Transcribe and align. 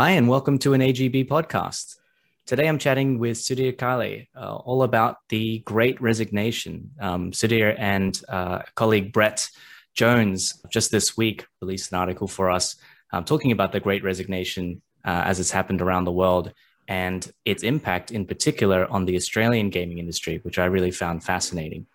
Hi, 0.00 0.12
and 0.12 0.28
welcome 0.28 0.58
to 0.60 0.72
an 0.72 0.80
AGB 0.80 1.28
podcast. 1.28 1.96
Today 2.46 2.66
I'm 2.66 2.78
chatting 2.78 3.18
with 3.18 3.36
Sudhir 3.36 3.76
Kale 3.76 4.24
uh, 4.34 4.56
all 4.56 4.82
about 4.82 5.18
the 5.28 5.58
great 5.58 6.00
resignation. 6.00 6.92
Um, 6.98 7.32
Sudhir 7.32 7.78
and 7.78 8.18
uh, 8.26 8.62
colleague 8.74 9.12
Brett 9.12 9.50
Jones 9.92 10.58
just 10.70 10.90
this 10.90 11.18
week 11.18 11.46
released 11.60 11.92
an 11.92 11.98
article 11.98 12.28
for 12.28 12.48
us 12.48 12.76
um, 13.12 13.26
talking 13.26 13.52
about 13.52 13.72
the 13.72 13.80
great 13.80 14.02
resignation 14.02 14.80
uh, 15.04 15.24
as 15.26 15.38
it's 15.38 15.50
happened 15.50 15.82
around 15.82 16.06
the 16.06 16.12
world 16.12 16.54
and 16.88 17.30
its 17.44 17.62
impact 17.62 18.10
in 18.10 18.24
particular 18.24 18.90
on 18.90 19.04
the 19.04 19.16
Australian 19.16 19.68
gaming 19.68 19.98
industry, 19.98 20.40
which 20.44 20.58
I 20.58 20.64
really 20.64 20.92
found 20.92 21.24
fascinating. 21.24 21.86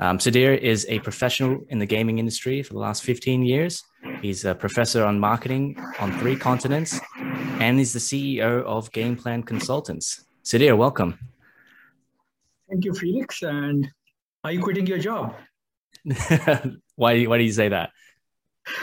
Um, 0.00 0.18
Sudhir 0.18 0.58
is 0.58 0.86
a 0.88 0.98
professional 0.98 1.64
in 1.68 1.78
the 1.78 1.86
gaming 1.86 2.18
industry 2.18 2.64
for 2.64 2.72
the 2.72 2.80
last 2.80 3.04
15 3.04 3.44
years. 3.44 3.84
He's 4.20 4.44
a 4.44 4.54
professor 4.54 5.04
on 5.04 5.18
marketing 5.18 5.76
on 6.00 6.18
three 6.18 6.36
continents, 6.36 7.00
and 7.60 7.78
he's 7.78 7.92
the 7.92 7.98
CEO 7.98 8.62
of 8.64 8.90
Game 8.92 9.16
Plan 9.16 9.42
Consultants. 9.42 10.24
Sudhir, 10.44 10.76
welcome. 10.76 11.18
Thank 12.68 12.84
you, 12.84 12.94
Felix. 12.94 13.42
And 13.42 13.88
are 14.42 14.52
you 14.52 14.62
quitting 14.62 14.86
your 14.86 14.98
job? 14.98 15.34
why, 16.96 17.24
why 17.24 17.38
do 17.38 17.44
you 17.44 17.52
say 17.52 17.68
that? 17.68 17.90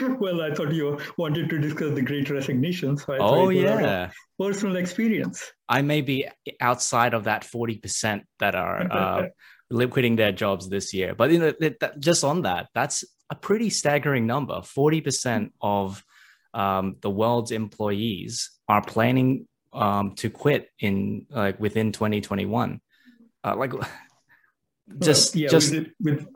well, 0.18 0.42
I 0.42 0.54
thought 0.54 0.72
you 0.72 0.98
wanted 1.16 1.50
to 1.50 1.58
discuss 1.58 1.94
the 1.94 2.02
great 2.02 2.30
resignation. 2.30 2.96
So 2.96 3.16
oh, 3.18 3.48
yeah. 3.48 4.10
Personal 4.38 4.76
experience. 4.76 5.52
I 5.68 5.82
may 5.82 6.00
be 6.00 6.28
outside 6.60 7.14
of 7.14 7.24
that 7.24 7.42
40% 7.42 8.22
that 8.38 8.54
are 8.54 8.92
uh, 8.92 9.86
quitting 9.90 10.16
their 10.16 10.32
jobs 10.32 10.68
this 10.68 10.94
year. 10.94 11.14
But 11.14 11.30
you 11.30 11.38
know, 11.38 11.52
that, 11.60 11.98
just 11.98 12.24
on 12.24 12.42
that, 12.42 12.68
that's 12.74 13.04
a 13.30 13.34
pretty 13.34 13.70
staggering 13.70 14.26
number. 14.26 14.54
40% 14.54 15.50
of 15.60 16.04
um, 16.54 16.96
the 17.00 17.10
world's 17.10 17.50
employees 17.50 18.50
are 18.68 18.82
planning 18.82 19.48
um, 19.72 20.14
to 20.16 20.30
quit 20.30 20.68
in 20.78 21.26
like 21.30 21.58
within 21.58 21.92
2021. 21.92 22.80
Uh, 23.44 23.56
like 23.56 23.72
just 24.98 25.34
well, 25.34 25.42
yeah, 25.42 25.48
just 25.48 25.70
within, 25.72 25.92
with, 26.00 26.26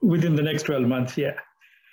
within 0.00 0.36
the 0.36 0.42
next 0.42 0.64
12 0.64 0.82
months. 0.84 1.16
Yeah. 1.16 1.34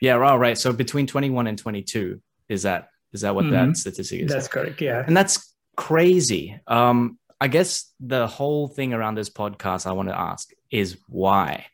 Yeah. 0.01 0.17
All 0.17 0.39
right. 0.39 0.57
So 0.57 0.73
between 0.73 1.07
21 1.07 1.47
and 1.47 1.57
22, 1.57 2.21
is 2.49 2.63
that 2.63 2.89
is 3.13 3.21
that 3.21 3.35
what 3.35 3.45
mm-hmm. 3.45 3.69
that 3.69 3.77
statistic 3.77 4.21
is? 4.21 4.31
That's 4.31 4.47
correct. 4.47 4.81
Yeah. 4.81 5.03
And 5.05 5.15
that's 5.15 5.55
crazy. 5.75 6.59
Um, 6.67 7.17
I 7.39 7.47
guess 7.47 7.91
the 7.99 8.27
whole 8.27 8.67
thing 8.67 8.93
around 8.93 9.15
this 9.15 9.29
podcast 9.29 9.85
I 9.85 9.93
want 9.93 10.09
to 10.09 10.19
ask 10.19 10.49
is 10.71 10.97
why, 11.07 11.67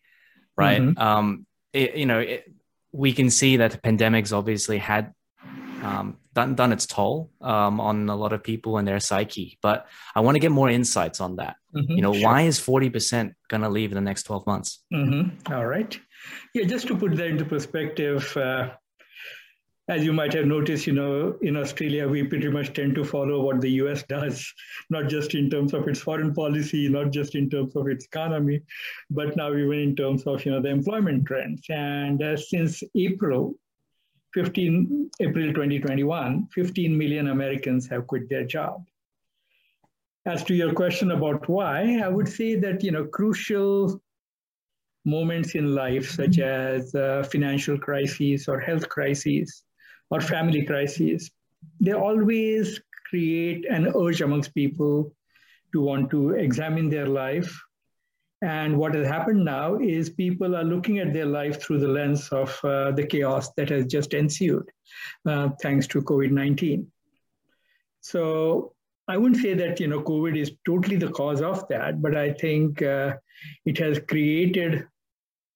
right? 0.57 0.81
Mm-hmm. 0.81 1.01
Um, 1.01 1.45
it, 1.73 1.95
you 1.95 2.05
know, 2.05 2.19
it, 2.19 2.51
we 2.91 3.11
can 3.11 3.29
see 3.29 3.57
that 3.57 3.71
the 3.71 3.77
pandemic's 3.77 4.31
obviously 4.31 4.77
had 4.77 5.13
um, 5.83 6.17
done 6.33 6.55
done 6.55 6.71
its 6.71 6.85
toll 6.85 7.31
um, 7.41 7.79
on 7.79 8.09
a 8.09 8.15
lot 8.15 8.33
of 8.33 8.43
people 8.43 8.77
and 8.77 8.87
their 8.87 8.99
psyche, 8.99 9.57
but 9.61 9.87
I 10.15 10.21
want 10.21 10.35
to 10.35 10.39
get 10.39 10.51
more 10.51 10.69
insights 10.69 11.19
on 11.19 11.35
that. 11.37 11.57
Mm-hmm, 11.75 11.91
you 11.91 12.01
know, 12.01 12.13
sure. 12.13 12.23
why 12.23 12.41
is 12.43 12.59
forty 12.59 12.89
percent 12.89 13.33
going 13.49 13.63
to 13.63 13.69
leave 13.69 13.91
in 13.91 13.95
the 13.95 14.01
next 14.01 14.23
twelve 14.23 14.45
months? 14.47 14.83
Mm-hmm. 14.93 15.53
All 15.53 15.65
right, 15.65 15.99
yeah, 16.53 16.65
just 16.65 16.87
to 16.87 16.95
put 16.95 17.15
that 17.17 17.27
into 17.27 17.45
perspective. 17.45 18.35
Uh, 18.37 18.69
as 19.89 20.03
you 20.03 20.13
might 20.13 20.31
have 20.33 20.45
noticed, 20.45 20.87
you 20.87 20.93
know, 20.93 21.37
in 21.41 21.57
Australia, 21.57 22.07
we 22.07 22.23
pretty 22.23 22.49
much 22.49 22.71
tend 22.73 22.95
to 22.95 23.03
follow 23.03 23.41
what 23.41 23.59
the 23.59 23.71
US 23.83 24.03
does, 24.09 24.51
not 24.89 25.09
just 25.09 25.35
in 25.35 25.49
terms 25.49 25.73
of 25.73 25.87
its 25.87 25.99
foreign 25.99 26.33
policy, 26.33 26.87
not 26.87 27.11
just 27.11 27.35
in 27.35 27.49
terms 27.49 27.75
of 27.75 27.87
its 27.87 28.05
economy, 28.05 28.61
but 29.09 29.35
now 29.35 29.53
even 29.53 29.79
in 29.79 29.95
terms 29.95 30.23
of, 30.23 30.45
you 30.45 30.51
know, 30.51 30.61
the 30.61 30.69
employment 30.69 31.25
trends. 31.25 31.65
And 31.69 32.23
uh, 32.23 32.37
since 32.37 32.81
April, 32.95 33.55
15, 34.33 35.11
April 35.19 35.47
2021, 35.47 36.47
15 36.53 36.97
million 36.97 37.27
Americans 37.27 37.87
have 37.89 38.07
quit 38.07 38.29
their 38.29 38.45
job. 38.45 38.85
As 40.25 40.45
to 40.45 40.55
your 40.55 40.71
question 40.71 41.11
about 41.11 41.49
why, 41.49 41.99
I 42.01 42.07
would 42.07 42.29
say 42.29 42.55
that, 42.55 42.81
you 42.81 42.91
know, 42.91 43.03
crucial 43.03 44.01
moments 45.03 45.55
in 45.55 45.75
life, 45.75 46.09
such 46.09 46.39
as 46.39 46.95
uh, 46.95 47.27
financial 47.29 47.77
crises 47.77 48.47
or 48.47 48.61
health 48.61 48.87
crises, 48.87 49.65
or 50.09 50.21
family 50.21 50.63
crises, 50.65 51.31
they 51.79 51.93
always 51.93 52.81
create 53.09 53.65
an 53.69 53.91
urge 53.95 54.21
amongst 54.21 54.53
people 54.53 55.13
to 55.71 55.81
want 55.81 56.09
to 56.11 56.31
examine 56.31 56.89
their 56.89 57.07
life. 57.07 57.51
And 58.41 58.77
what 58.77 58.93
has 58.95 59.07
happened 59.07 59.45
now 59.45 59.77
is 59.77 60.09
people 60.09 60.55
are 60.55 60.63
looking 60.63 60.99
at 60.99 61.13
their 61.13 61.25
life 61.25 61.61
through 61.61 61.79
the 61.79 61.87
lens 61.87 62.29
of 62.29 62.59
uh, 62.63 62.91
the 62.91 63.05
chaos 63.05 63.51
that 63.53 63.69
has 63.69 63.85
just 63.85 64.13
ensued 64.13 64.65
uh, 65.25 65.49
thanks 65.61 65.87
to 65.87 66.01
COVID 66.01 66.31
19. 66.31 66.91
So 68.01 68.73
I 69.07 69.17
wouldn't 69.17 69.41
say 69.41 69.53
that 69.53 69.79
you 69.79 69.87
know 69.87 70.01
COVID 70.01 70.37
is 70.37 70.51
totally 70.65 70.97
the 70.97 71.09
cause 71.09 71.41
of 71.41 71.67
that, 71.69 72.01
but 72.01 72.15
I 72.15 72.33
think 72.33 72.81
uh, 72.81 73.13
it 73.65 73.77
has 73.77 73.99
created 74.07 74.87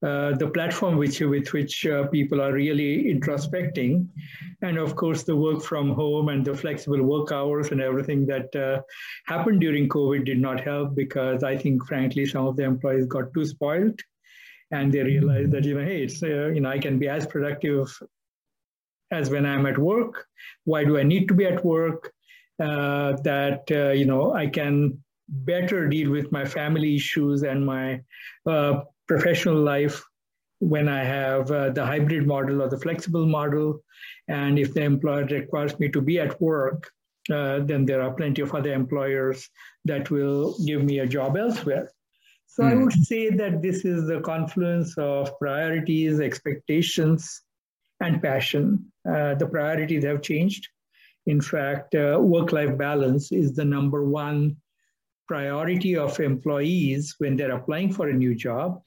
uh, 0.04 0.32
the 0.34 0.48
platform 0.48 0.96
which, 0.96 1.20
with 1.22 1.52
which 1.54 1.86
uh, 1.88 2.06
people 2.08 2.40
are 2.40 2.54
really 2.54 3.06
introspecting. 3.06 4.08
And 4.62 4.78
of 4.78 4.96
course, 4.96 5.24
the 5.24 5.36
work 5.36 5.64
from 5.64 5.92
home 5.92 6.30
and 6.30 6.46
the 6.46 6.56
flexible 6.56 7.02
work 7.02 7.32
hours 7.32 7.72
and 7.72 7.82
everything 7.82 8.28
that 8.28 8.56
uh, 8.56 8.82
happened 9.26 9.60
during 9.62 9.90
COVID 9.90 10.24
did 10.26 10.40
not 10.40 10.60
help 10.60 10.94
because 10.94 11.44
I 11.44 11.58
think, 11.58 11.84
frankly, 11.88 12.28
some 12.28 12.46
of 12.46 12.58
the 12.58 12.64
employees 12.64 13.08
got 13.08 13.34
too 13.34 13.46
spoiled 13.46 14.00
and 14.70 14.94
they 14.94 15.02
realized 15.02 15.52
that, 15.52 15.64
you 15.64 15.74
know, 15.74 15.84
hey, 15.84 16.04
it's, 16.04 16.22
uh, 16.22 16.48
you 16.50 16.62
know, 16.62 16.70
I 16.70 16.78
can 16.78 17.00
be 17.00 17.10
as 17.10 17.26
productive 17.26 17.88
as 19.10 19.32
when 19.32 19.48
I'm 19.48 19.66
at 19.66 19.80
work. 19.80 20.28
Why 20.66 20.84
do 20.84 21.00
I 21.00 21.04
need 21.04 21.28
to 21.30 21.34
be 21.34 21.46
at 21.46 21.66
work? 21.66 22.12
Uh, 22.60 23.14
that, 23.24 23.64
you 23.70 24.06
know, 24.06 24.34
I 24.34 24.48
can 24.48 25.02
better 25.30 25.88
deal 25.88 26.12
with 26.12 26.32
my 26.32 26.46
family 26.46 26.96
issues 26.96 27.44
and 27.44 27.66
my 27.66 28.02
professional 29.08 29.56
life 29.56 30.04
when 30.60 30.90
I 30.90 31.04
have 31.04 31.52
uh, 31.52 31.70
the 31.70 31.86
hybrid 31.86 32.26
model 32.26 32.62
or 32.62 32.70
the 32.70 32.80
flexible 32.80 33.26
model. 33.26 33.84
And 34.28 34.58
if 34.58 34.74
the 34.74 34.82
employer 34.82 35.26
requires 35.26 35.80
me 35.80 35.90
to 35.90 36.02
be 36.02 36.20
at 36.20 36.40
work, 36.42 36.92
uh, 37.32 37.60
then 37.60 37.86
there 37.86 38.02
are 38.02 38.14
plenty 38.14 38.42
of 38.42 38.54
other 38.54 38.74
employers 38.74 39.50
that 39.86 40.10
will 40.10 40.56
give 40.66 40.84
me 40.84 41.00
a 41.00 41.08
job 41.08 41.38
elsewhere. 41.38 41.92
So 42.48 42.64
mm. 42.64 42.68
I 42.68 42.74
hmm. 42.74 42.84
would 42.84 42.94
say 42.94 43.30
that 43.30 43.62
this 43.62 43.86
is 43.86 44.08
the 44.08 44.22
confluence 44.22 44.98
of 44.98 45.38
priorities, 45.38 46.20
expectations, 46.20 47.42
and 48.00 48.22
passion. 48.22 48.92
Uh, 49.08 49.36
the 49.36 49.48
priorities 49.48 50.04
have 50.06 50.22
changed. 50.22 50.68
In 51.26 51.42
fact, 51.42 51.94
uh, 51.94 52.18
work 52.22 52.54
life 52.54 52.78
balance 52.78 53.32
is 53.32 53.54
the 53.54 53.66
number 53.66 54.06
one 54.06 54.56
priority 55.28 55.98
of 55.98 56.20
employees 56.22 57.16
when 57.18 57.36
they're 57.36 57.52
applying 57.52 57.92
for 57.92 58.08
a 58.08 58.14
new 58.14 58.34
job 58.34 58.82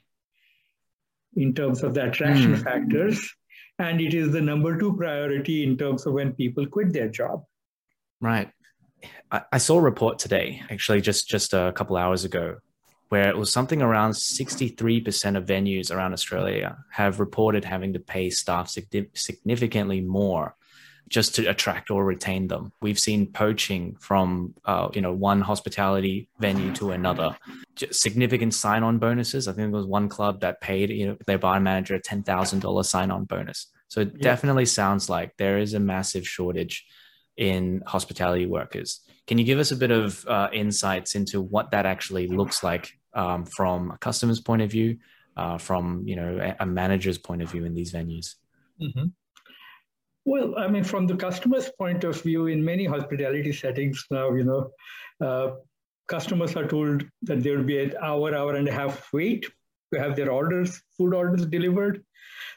in 1.36 1.54
terms 1.54 1.82
of 1.82 1.94
the 1.94 2.06
attraction 2.08 2.54
mm. 2.54 2.62
factors. 2.62 3.34
And 3.78 4.00
it 4.00 4.12
is 4.12 4.32
the 4.32 4.40
number 4.40 4.78
two 4.78 4.94
priority 4.96 5.64
in 5.64 5.76
terms 5.76 6.06
of 6.06 6.12
when 6.12 6.32
people 6.32 6.66
quit 6.66 6.92
their 6.92 7.08
job. 7.08 7.44
Right. 8.20 8.50
I, 9.30 9.42
I 9.52 9.58
saw 9.58 9.78
a 9.78 9.82
report 9.82 10.18
today, 10.18 10.62
actually, 10.70 11.00
just, 11.00 11.28
just 11.28 11.54
a 11.54 11.72
couple 11.74 11.96
hours 11.96 12.24
ago, 12.24 12.56
where 13.08 13.28
it 13.28 13.36
was 13.36 13.52
something 13.52 13.80
around 13.80 14.12
63% 14.12 15.36
of 15.36 15.46
venues 15.46 15.90
around 15.90 16.12
Australia 16.12 16.76
have 16.90 17.20
reported 17.20 17.64
having 17.64 17.94
to 17.94 18.00
pay 18.00 18.30
staff 18.30 18.70
significantly 19.14 20.00
more 20.00 20.56
just 21.10 21.34
to 21.34 21.46
attract 21.46 21.90
or 21.90 22.04
retain 22.04 22.46
them. 22.46 22.72
We've 22.80 22.98
seen 22.98 23.32
poaching 23.32 23.96
from 23.98 24.54
uh, 24.64 24.88
you 24.94 25.00
know 25.00 25.12
one 25.12 25.40
hospitality 25.40 26.28
venue 26.38 26.72
to 26.76 26.92
another. 26.92 27.36
Significant 27.90 28.54
sign-on 28.54 28.98
bonuses. 28.98 29.48
I 29.48 29.52
think 29.52 29.70
there 29.70 29.78
was 29.78 29.86
one 29.86 30.08
club 30.08 30.40
that 30.40 30.60
paid 30.60 30.90
you 30.90 31.06
know 31.08 31.16
their 31.26 31.38
bar 31.38 31.60
manager 31.60 31.94
a 31.94 32.00
ten 32.00 32.22
thousand 32.22 32.60
dollar 32.60 32.82
sign-on 32.82 33.24
bonus. 33.24 33.66
So 33.88 34.02
it 34.02 34.12
yeah. 34.14 34.22
definitely 34.22 34.66
sounds 34.66 35.08
like 35.08 35.36
there 35.36 35.58
is 35.58 35.74
a 35.74 35.80
massive 35.80 36.26
shortage 36.26 36.86
in 37.36 37.82
hospitality 37.86 38.46
workers. 38.46 39.00
Can 39.26 39.38
you 39.38 39.44
give 39.44 39.58
us 39.58 39.70
a 39.70 39.76
bit 39.76 39.90
of 39.90 40.26
uh, 40.26 40.48
insights 40.52 41.14
into 41.14 41.40
what 41.40 41.70
that 41.70 41.86
actually 41.86 42.26
looks 42.26 42.62
like 42.62 42.92
um, 43.14 43.44
from 43.44 43.90
a 43.90 43.98
customer's 43.98 44.40
point 44.40 44.62
of 44.62 44.70
view, 44.70 44.98
uh, 45.36 45.58
from 45.58 46.02
you 46.06 46.16
know 46.16 46.54
a 46.60 46.66
manager's 46.66 47.18
point 47.18 47.42
of 47.42 47.50
view 47.50 47.64
in 47.64 47.74
these 47.74 47.92
venues? 47.92 48.34
Mm-hmm. 48.80 49.06
Well, 50.24 50.58
I 50.58 50.68
mean, 50.68 50.84
from 50.84 51.06
the 51.06 51.16
customer's 51.16 51.70
point 51.78 52.04
of 52.04 52.20
view, 52.22 52.46
in 52.46 52.64
many 52.64 52.84
hospitality 52.84 53.52
settings 53.52 54.04
now, 54.10 54.32
you 54.34 54.44
know, 54.44 54.70
uh, 55.26 55.56
customers 56.10 56.56
are 56.56 56.66
told 56.66 57.04
that 57.22 57.42
there 57.42 57.56
will 57.56 57.70
be 57.72 57.78
an 57.80 57.94
hour, 58.02 58.34
hour 58.34 58.54
and 58.56 58.68
a 58.68 58.72
half 58.72 59.12
wait 59.12 59.46
to 59.92 60.00
have 60.00 60.16
their 60.16 60.30
orders, 60.30 60.82
food 60.96 61.14
orders 61.14 61.46
delivered. 61.46 62.02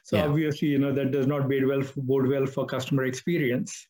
So 0.04 0.18
yeah. 0.18 0.26
obviously, 0.26 0.70
you 0.70 0.80
know, 0.80 0.92
that 0.92 1.12
does 1.12 1.28
not 1.28 1.50
bode 1.50 1.66
well, 1.66 1.84
bode 1.98 2.28
well 2.28 2.46
for 2.46 2.66
customer 2.66 3.06
experience. 3.06 3.88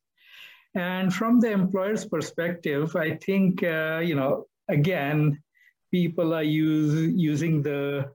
And 0.75 1.13
from 1.13 1.39
the 1.39 1.51
employer's 1.51 2.06
perspective, 2.06 2.95
I 2.95 3.15
think, 3.25 3.63
uh, 3.63 4.01
you 4.04 4.15
know, 4.15 4.48
again, 4.69 5.42
people 5.92 6.33
are 6.33 6.44
use, 6.44 7.13
using 7.15 7.62
the 7.62 8.12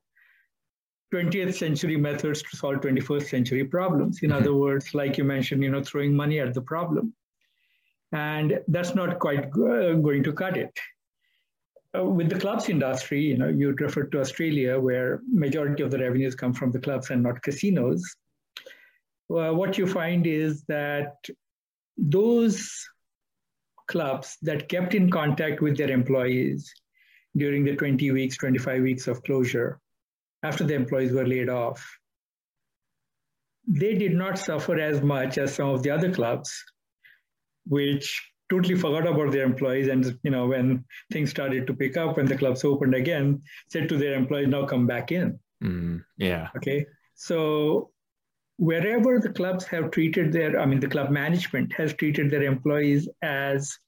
20th 1.14 1.54
century 1.54 1.96
methods 1.96 2.42
to 2.42 2.56
solve 2.56 2.80
21st 2.80 3.28
century 3.28 3.64
problems. 3.64 4.20
In 4.22 4.30
mm-hmm. 4.30 4.38
other 4.38 4.54
words, 4.54 4.94
like 4.94 5.16
you 5.16 5.24
mentioned, 5.24 5.62
you 5.62 5.70
know, 5.70 5.82
throwing 5.82 6.14
money 6.14 6.40
at 6.40 6.52
the 6.54 6.66
problem. 6.74 7.14
and 8.12 8.60
that's 8.74 8.94
not 8.94 9.18
quite 9.18 9.44
uh, 9.70 9.94
going 10.06 10.22
to 10.24 10.32
cut 10.32 10.56
it. 10.56 10.74
With 11.98 12.30
the 12.30 12.38
clubs 12.38 12.68
industry, 12.68 13.22
you 13.22 13.36
know, 13.36 13.48
you 13.48 13.72
referred 13.72 14.12
to 14.12 14.20
Australia, 14.20 14.78
where 14.78 15.20
majority 15.28 15.82
of 15.82 15.90
the 15.90 15.98
revenues 15.98 16.34
come 16.34 16.52
from 16.52 16.70
the 16.70 16.78
clubs 16.78 17.10
and 17.10 17.22
not 17.22 17.42
casinos. 17.42 18.04
Well, 19.28 19.56
what 19.56 19.76
you 19.76 19.86
find 19.86 20.26
is 20.26 20.62
that 20.68 21.16
those 21.96 22.86
clubs 23.88 24.36
that 24.42 24.68
kept 24.68 24.94
in 24.94 25.10
contact 25.10 25.60
with 25.60 25.76
their 25.76 25.90
employees 25.90 26.72
during 27.36 27.64
the 27.64 27.74
20 27.74 28.10
weeks, 28.12 28.36
25 28.36 28.82
weeks 28.82 29.08
of 29.08 29.22
closure, 29.24 29.80
after 30.42 30.64
the 30.64 30.74
employees 30.74 31.12
were 31.12 31.26
laid 31.26 31.48
off, 31.48 31.84
they 33.66 33.94
did 33.94 34.14
not 34.14 34.38
suffer 34.38 34.78
as 34.78 35.02
much 35.02 35.36
as 35.36 35.54
some 35.54 35.68
of 35.68 35.82
the 35.82 35.90
other 35.90 36.12
clubs, 36.12 36.64
which 37.66 38.27
totally 38.50 38.74
forgot 38.74 39.06
about 39.06 39.32
their 39.32 39.44
employees. 39.44 39.88
And 39.88 40.18
you 40.22 40.30
know, 40.30 40.46
when 40.46 40.84
things 41.12 41.30
started 41.30 41.66
to 41.66 41.74
pick 41.74 41.96
up, 41.96 42.16
when 42.16 42.26
the 42.26 42.36
clubs 42.36 42.64
opened 42.64 42.94
again, 42.94 43.42
said 43.68 43.88
to 43.88 43.96
their 43.96 44.14
employees, 44.14 44.48
"Now 44.48 44.66
come 44.66 44.86
back 44.86 45.12
in." 45.12 45.38
Mm, 45.62 46.04
yeah. 46.16 46.48
Okay. 46.56 46.86
So 47.14 47.90
wherever 48.58 49.18
the 49.18 49.30
clubs 49.30 49.64
have 49.66 49.90
treated 49.90 50.32
their, 50.32 50.60
I 50.60 50.66
mean, 50.66 50.80
the 50.80 50.88
club 50.88 51.10
management 51.10 51.72
has 51.74 51.94
treated 51.94 52.30
their 52.30 52.42
employees 52.42 53.08
as 53.22 53.78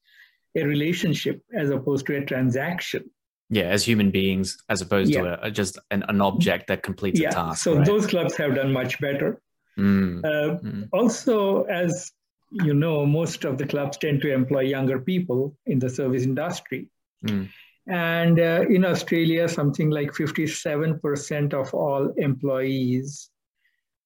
a 0.56 0.64
relationship 0.64 1.42
as 1.54 1.70
opposed 1.70 2.06
to 2.06 2.16
a 2.16 2.24
transaction. 2.24 3.10
Yeah, 3.50 3.64
as 3.64 3.84
human 3.84 4.12
beings, 4.12 4.56
as 4.68 4.80
opposed 4.80 5.12
yeah. 5.12 5.22
to 5.22 5.46
a, 5.46 5.50
just 5.50 5.76
an, 5.90 6.04
an, 6.08 6.20
object 6.20 6.68
that 6.68 6.84
completes 6.84 7.18
yeah. 7.18 7.30
a 7.30 7.32
task. 7.32 7.64
So 7.64 7.76
right? 7.76 7.84
those 7.84 8.06
clubs 8.06 8.36
have 8.36 8.54
done 8.54 8.72
much 8.72 9.00
better. 9.00 9.42
Mm. 9.76 10.24
Uh, 10.24 10.58
mm. 10.60 10.88
Also, 10.92 11.64
as 11.64 12.12
you 12.50 12.74
know, 12.74 13.06
most 13.06 13.44
of 13.44 13.58
the 13.58 13.66
clubs 13.66 13.96
tend 13.96 14.22
to 14.22 14.32
employ 14.32 14.60
younger 14.60 14.98
people 14.98 15.56
in 15.66 15.78
the 15.78 15.88
service 15.88 16.24
industry. 16.24 16.88
Mm. 17.24 17.48
And 17.86 18.38
uh, 18.38 18.64
in 18.68 18.84
Australia, 18.84 19.48
something 19.48 19.90
like 19.90 20.10
57% 20.12 21.54
of 21.54 21.74
all 21.74 22.12
employees 22.16 23.30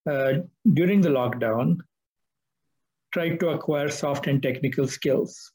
uh, 0.08 0.34
during 0.72 1.00
the 1.00 1.08
lockdown 1.08 1.78
tried 3.12 3.40
to 3.40 3.50
acquire 3.50 3.88
soft 3.88 4.26
and 4.26 4.42
technical 4.42 4.86
skills. 4.86 5.52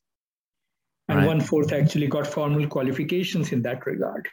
And 1.08 1.20
right. 1.20 1.28
one 1.28 1.42
fourth 1.42 1.74
actually 1.74 2.08
got 2.08 2.28
formal 2.28 2.68
qualifications 2.68 3.52
in 3.52 3.62
that 3.64 3.86
regard. 3.86 4.28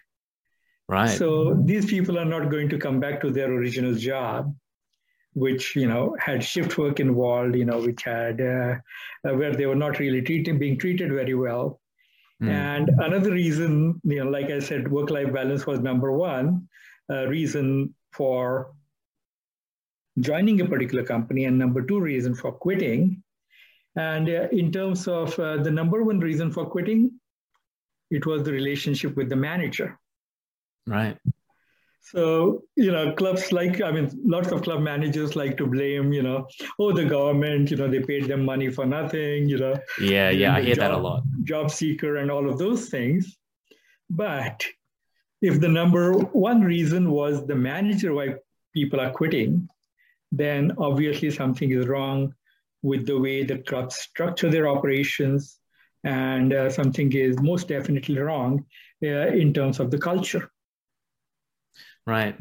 Right. 0.89 1.09
So 1.09 1.61
these 1.65 1.87
people 1.87 2.19
are 2.19 2.25
not 2.25 2.51
going 2.51 2.69
to 2.69 2.79
come 2.79 3.01
back 3.01 3.21
to 3.23 3.31
their 3.31 3.51
original 3.51 3.95
job, 3.95 4.55
which 5.37 5.77
you 5.77 5.87
know 5.87 6.17
had 6.19 6.43
shift 6.43 6.79
work 6.79 6.99
involved, 6.99 7.55
you 7.55 7.67
know, 7.67 7.79
which 7.79 8.03
had 8.03 8.41
uh, 8.41 8.77
where 9.23 9.55
they 9.55 9.67
were 9.67 9.77
not 9.77 9.99
really 9.99 10.23
treated, 10.23 10.59
being 10.59 10.79
treated 10.79 11.13
very 11.13 11.35
well. 11.35 11.81
Mm. 12.43 12.49
And 12.49 12.89
another 13.01 13.31
reason, 13.31 14.01
you 14.05 14.25
know, 14.25 14.31
like 14.31 14.51
I 14.51 14.59
said, 14.61 14.91
work-life 14.91 15.33
balance 15.33 15.67
was 15.67 15.81
number 15.81 16.13
one 16.13 16.69
uh, 17.11 17.27
reason 17.27 17.95
for 18.13 18.73
joining 20.21 20.61
a 20.63 20.67
particular 20.67 21.05
company 21.05 21.45
and 21.45 21.59
number 21.59 21.83
two 21.83 22.01
reason 22.01 22.35
for 22.35 22.53
quitting. 22.53 23.23
And 23.95 24.29
uh, 24.29 24.49
in 24.53 24.73
terms 24.73 25.07
of 25.07 25.39
uh, 25.39 25.63
the 25.63 25.71
number 25.71 26.03
one 26.03 26.21
reason 26.21 26.51
for 26.51 26.65
quitting, 26.65 27.13
it 28.11 28.25
was 28.25 28.43
the 28.43 28.53
relationship 28.53 29.17
with 29.17 29.29
the 29.29 29.37
manager. 29.37 29.99
Right. 30.87 31.19
So, 32.13 32.63
you 32.77 32.93
know, 32.93 33.13
clubs 33.15 33.51
like, 33.51 33.83
I 33.83 33.91
mean, 33.91 34.09
lots 34.25 34.53
of 34.53 34.63
club 34.63 34.81
managers 34.81 35.35
like 35.35 35.57
to 35.57 35.67
blame, 35.67 36.13
you 36.13 36.23
know, 36.23 36.47
oh, 36.79 36.93
the 36.93 37.05
government, 37.05 37.73
you 37.73 37.77
know, 37.77 37.89
they 37.89 37.99
paid 38.01 38.29
them 38.29 38.45
money 38.45 38.71
for 38.71 38.87
nothing, 38.87 39.49
you 39.49 39.59
know. 39.59 39.77
Yeah, 40.01 40.31
yeah, 40.31 40.55
I 40.55 40.63
hear 40.63 40.77
job, 40.77 40.83
that 40.83 40.91
a 40.93 40.99
lot. 40.99 41.25
Job 41.43 41.69
seeker 41.69 42.19
and 42.19 42.31
all 42.31 42.49
of 42.49 42.59
those 42.59 42.91
things. 42.91 43.37
But 44.09 44.65
if 45.43 45.61
the 45.61 45.69
number 45.69 46.13
one 46.13 46.61
reason 46.61 47.11
was 47.11 47.45
the 47.45 47.57
manager 47.57 48.15
why 48.15 48.35
people 48.73 49.01
are 49.01 49.11
quitting, 49.11 49.69
then 50.31 50.73
obviously 50.79 51.33
something 51.33 51.73
is 51.73 51.89
wrong 51.89 52.33
with 52.83 53.05
the 53.05 53.19
way 53.19 53.43
the 53.43 53.59
clubs 53.59 53.97
structure 53.97 54.49
their 54.49 54.69
operations, 54.69 55.59
and 56.05 56.53
uh, 56.53 56.71
something 56.71 57.13
is 57.13 57.37
most 57.41 57.67
definitely 57.67 58.19
wrong 58.19 58.65
uh, 59.03 59.27
in 59.43 59.53
terms 59.53 59.81
of 59.81 59.91
the 59.91 59.99
culture. 59.99 60.53
Right. 62.07 62.37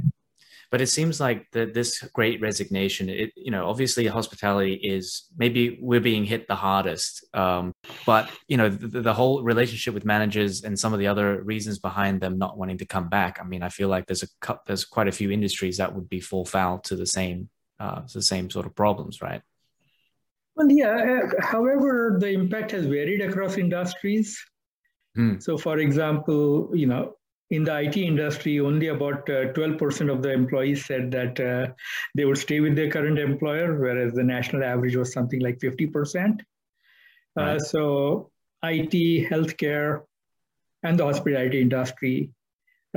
But 0.71 0.81
it 0.81 0.87
seems 0.87 1.19
like 1.19 1.49
that 1.51 1.73
this 1.73 2.01
great 2.13 2.41
resignation, 2.41 3.07
it, 3.07 3.31
you 3.35 3.51
know, 3.51 3.69
obviously 3.69 4.07
hospitality 4.07 4.73
is 4.73 5.25
maybe 5.37 5.77
we're 5.81 6.01
being 6.01 6.25
hit 6.25 6.47
the 6.47 6.55
hardest. 6.55 7.23
Um, 7.33 7.71
but, 8.05 8.29
you 8.47 8.57
know, 8.57 8.67
the, 8.69 9.01
the, 9.01 9.13
whole 9.13 9.43
relationship 9.43 9.93
with 9.93 10.05
managers 10.05 10.63
and 10.63 10.77
some 10.77 10.91
of 10.91 10.99
the 10.99 11.07
other 11.07 11.41
reasons 11.43 11.79
behind 11.79 12.19
them 12.19 12.37
not 12.37 12.57
wanting 12.57 12.79
to 12.79 12.85
come 12.85 13.09
back. 13.09 13.37
I 13.39 13.45
mean, 13.45 13.63
I 13.63 13.69
feel 13.69 13.89
like 13.89 14.07
there's 14.07 14.23
a 14.23 14.57
there's 14.65 14.85
quite 14.85 15.07
a 15.07 15.11
few 15.13 15.31
industries 15.31 15.77
that 15.77 15.93
would 15.93 16.09
be 16.09 16.19
fall 16.19 16.45
foul 16.45 16.79
to 16.79 16.95
the 16.95 17.05
same 17.05 17.49
uh, 17.79 18.01
the 18.13 18.21
same 18.21 18.49
sort 18.49 18.65
of 18.65 18.75
problems, 18.75 19.21
right? 19.21 19.41
Well, 20.55 20.71
yeah. 20.71 21.21
Uh, 21.23 21.41
however, 21.41 22.17
the 22.19 22.29
impact 22.29 22.71
has 22.71 22.85
varied 22.85 23.21
across 23.21 23.57
industries. 23.57 24.43
Hmm. 25.15 25.39
So, 25.39 25.57
for 25.57 25.77
example, 25.79 26.71
you 26.73 26.87
know, 26.87 27.15
in 27.51 27.63
the 27.63 27.79
IT 27.79 27.97
industry, 27.97 28.59
only 28.59 28.87
about 28.87 29.29
uh, 29.29 29.53
12% 29.53 30.11
of 30.11 30.21
the 30.21 30.31
employees 30.31 30.85
said 30.85 31.11
that 31.11 31.39
uh, 31.39 31.71
they 32.15 32.25
would 32.25 32.37
stay 32.37 32.59
with 32.59 32.75
their 32.75 32.89
current 32.89 33.19
employer, 33.19 33.79
whereas 33.79 34.13
the 34.13 34.23
national 34.23 34.63
average 34.63 34.95
was 34.95 35.13
something 35.13 35.39
like 35.41 35.59
50%. 35.59 36.39
Uh, 37.37 37.59
so, 37.59 38.31
IT, 38.63 39.29
healthcare, 39.29 40.03
and 40.83 40.97
the 40.97 41.05
hospitality 41.05 41.61
industry, 41.61 42.31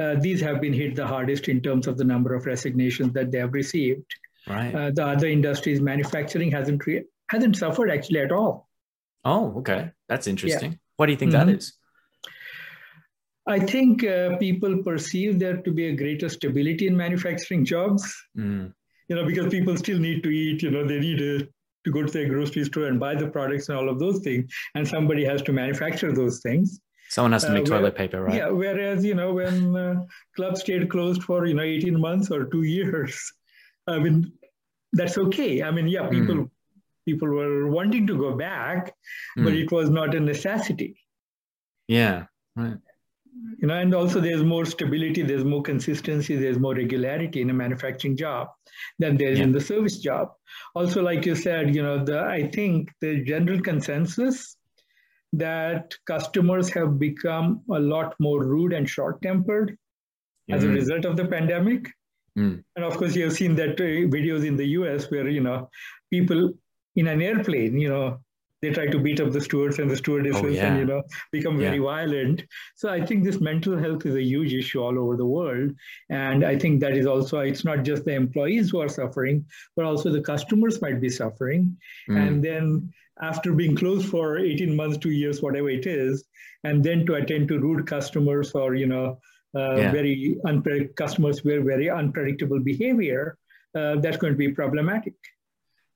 uh, 0.01 0.15
these 0.21 0.41
have 0.41 0.61
been 0.61 0.73
hit 0.73 0.95
the 0.95 1.07
hardest 1.07 1.49
in 1.49 1.61
terms 1.61 1.87
of 1.87 1.99
the 1.99 2.05
number 2.05 2.35
of 2.35 2.47
resignations 2.47 3.13
that 3.15 3.31
they 3.31 3.39
have 3.39 3.53
received. 3.53 4.05
Right. 4.47 4.75
Uh, 4.75 4.91
the 4.95 5.07
other 5.07 5.27
industries, 5.27 5.81
manufacturing 5.81 6.51
hasn't 6.53 6.87
re- 6.87 7.05
hasn't 7.29 7.57
suffered 7.57 7.91
actually 7.91 8.21
at 8.21 8.33
all. 8.33 8.69
Oh, 9.25 9.59
okay, 9.59 9.91
that's 10.09 10.27
interesting. 10.27 10.73
Yeah. 10.73 10.79
What 10.97 11.07
do 11.07 11.13
you 11.13 11.19
think 11.19 11.33
mm-hmm. 11.33 11.49
that 11.49 11.57
is? 11.57 11.78
I 13.49 13.59
think 13.59 14.05
uh, 14.05 14.37
people 14.37 14.83
perceive 14.83 15.39
there 15.39 15.57
to 15.57 15.71
be 15.73 15.87
a 15.89 15.97
greater 15.97 16.29
stability 16.29 16.87
in 16.87 16.97
manufacturing 16.97 17.65
jobs. 17.65 18.15
Mm. 18.37 18.73
You 19.09 19.17
know, 19.17 19.25
because 19.25 19.51
people 19.51 19.77
still 19.77 19.99
need 19.99 20.23
to 20.23 20.29
eat. 20.29 20.63
You 20.63 20.71
know, 20.71 20.87
they 20.87 21.01
need 21.01 21.19
to, 21.19 21.49
to 21.85 21.91
go 21.91 22.03
to 22.03 22.13
their 22.13 22.29
grocery 22.29 22.65
store 22.65 22.85
and 22.85 23.01
buy 23.01 23.15
the 23.15 23.27
products 23.27 23.71
and 23.71 23.79
all 23.79 23.89
of 23.89 23.99
those 23.99 24.21
things, 24.21 24.53
and 24.75 24.87
somebody 24.87 25.25
has 25.25 25.41
to 25.43 25.53
manufacture 25.53 26.13
those 26.13 26.41
things. 26.41 26.79
Someone 27.09 27.33
has 27.33 27.45
to 27.45 27.53
make 27.53 27.63
uh, 27.63 27.71
toilet 27.71 27.97
paper, 27.97 28.23
right? 28.23 28.35
Yeah. 28.35 28.51
Whereas, 28.51 29.03
you 29.03 29.15
know, 29.15 29.33
when 29.33 29.75
uh, 29.75 30.03
clubs 30.37 30.61
stayed 30.61 30.91
closed 30.91 31.23
for 31.23 31.47
you 31.47 31.55
know 31.55 31.63
18 31.63 31.99
months 31.99 32.31
or 32.31 32.45
two 32.45 32.65
years, 32.65 33.33
I 33.87 33.99
mean, 33.99 34.31
that's 34.93 35.17
okay. 35.17 35.63
I 35.63 35.71
mean, 35.71 35.89
yeah, 35.89 36.07
people 36.09 36.35
mm. 36.35 36.51
people 37.07 37.29
were 37.29 37.69
wanting 37.69 38.07
to 38.09 38.19
go 38.19 38.37
back, 38.37 38.95
mm. 39.39 39.45
but 39.45 39.55
it 39.55 39.73
was 39.73 39.89
not 39.89 40.15
a 40.15 40.21
necessity. 40.21 41.01
Yeah, 41.87 42.27
right. 42.55 42.77
You 43.59 43.69
know, 43.69 43.75
and 43.75 43.95
also 43.95 44.21
there's 44.21 44.43
more 44.43 44.65
stability, 44.65 45.23
there's 45.23 45.45
more 45.45 45.63
consistency, 45.63 46.37
there's 46.37 46.59
more 46.59 46.75
regularity 46.75 47.41
in 47.41 47.51
a 47.51 47.55
manufacturing 47.55 48.17
job 48.17 48.49
than 48.99 49.17
there 49.17 49.31
is 49.31 49.39
yeah. 49.39 49.45
in 49.45 49.53
the 49.53 49.61
service 49.61 49.99
job. 49.99 50.33
Also, 50.75 51.03
like 51.03 51.25
you 51.25 51.35
said, 51.35 51.75
you 51.75 51.83
know, 51.83 52.05
the 52.05 52.21
I 52.21 52.49
think 52.49 52.91
the 53.01 53.25
general 53.25 53.61
consensus 53.61 54.57
that 55.33 55.95
customers 56.07 56.69
have 56.71 56.99
become 56.99 57.63
a 57.71 57.79
lot 57.79 58.15
more 58.19 58.45
rude 58.45 58.73
and 58.73 58.89
short-tempered 58.89 59.77
mm. 60.51 60.55
as 60.55 60.65
a 60.65 60.67
hmm. 60.67 60.75
result 60.75 61.05
of 61.05 61.19
the 61.19 61.27
pandemic 61.27 61.89
Mm. 62.39 62.63
And 62.77 62.85
of 62.85 62.97
course, 62.97 63.17
you 63.17 63.25
have 63.25 63.33
seen 63.33 63.57
that 63.57 63.81
uh, 63.81 64.07
videos 64.17 64.47
in 64.47 64.57
the 64.57 64.67
US 64.79 65.11
where, 65.11 65.29
you 65.29 65.41
know, 65.41 65.69
people 66.11 66.53
in 66.95 67.09
an 67.09 67.21
airplane, 67.21 67.79
you 67.79 67.89
know, 67.89 68.21
they 68.61 68.71
try 68.71 68.87
to 68.87 68.99
beat 68.99 69.21
up 69.21 69.33
the 69.33 69.41
stewards 69.41 69.79
and 69.79 69.91
the 69.91 69.97
stewardesses 69.97 70.43
oh, 70.43 70.49
yeah. 70.49 70.67
and, 70.67 70.79
you 70.79 70.85
know, 70.85 71.03
become 71.33 71.59
very 71.59 71.77
yeah. 71.77 71.83
violent. 71.83 72.45
So 72.75 72.89
I 72.89 73.05
think 73.05 73.25
this 73.25 73.41
mental 73.41 73.77
health 73.79 74.05
is 74.07 74.17
a 74.17 74.23
huge 74.23 74.53
issue 74.53 74.81
all 74.83 74.99
over 74.99 75.17
the 75.17 75.27
world. 75.27 75.73
And 76.11 76.45
I 76.45 76.59
think 76.59 76.81
that 76.81 76.93
is 76.93 77.07
also, 77.07 77.39
it's 77.41 77.65
not 77.65 77.85
just 77.85 78.05
the 78.05 78.15
employees 78.15 78.71
who 78.71 78.81
are 78.81 78.89
suffering, 78.89 79.45
but 79.77 79.85
also 79.85 80.11
the 80.11 80.21
customers 80.21 80.83
might 80.83 81.01
be 81.01 81.09
suffering. 81.09 81.77
Mm. 82.09 82.27
And 82.27 82.45
then 82.45 82.93
after 83.21 83.53
being 83.53 83.77
closed 83.77 84.09
for 84.09 84.39
18 84.39 84.75
months, 84.75 84.99
two 84.99 85.11
years, 85.11 85.43
whatever 85.43 85.71
it 85.71 85.87
is, 85.87 86.25
and 86.65 86.83
then 86.83 87.07
to 87.07 87.15
attend 87.15 87.49
to 87.49 87.59
rude 87.59 87.87
customers 87.87 88.53
or, 88.53 88.75
you 88.75 88.87
know, 88.87 89.21
uh, 89.57 89.77
yeah. 89.77 89.93
very 89.93 90.37
unpredictable 90.45 90.95
customers 90.95 91.43
with 91.43 91.65
very 91.65 91.89
unpredictable 91.89 92.61
behavior, 92.61 93.37
uh, 93.75 93.97
that's 93.97 94.17
going 94.17 94.33
to 94.33 94.37
be 94.37 94.53
problematic. 94.53 95.15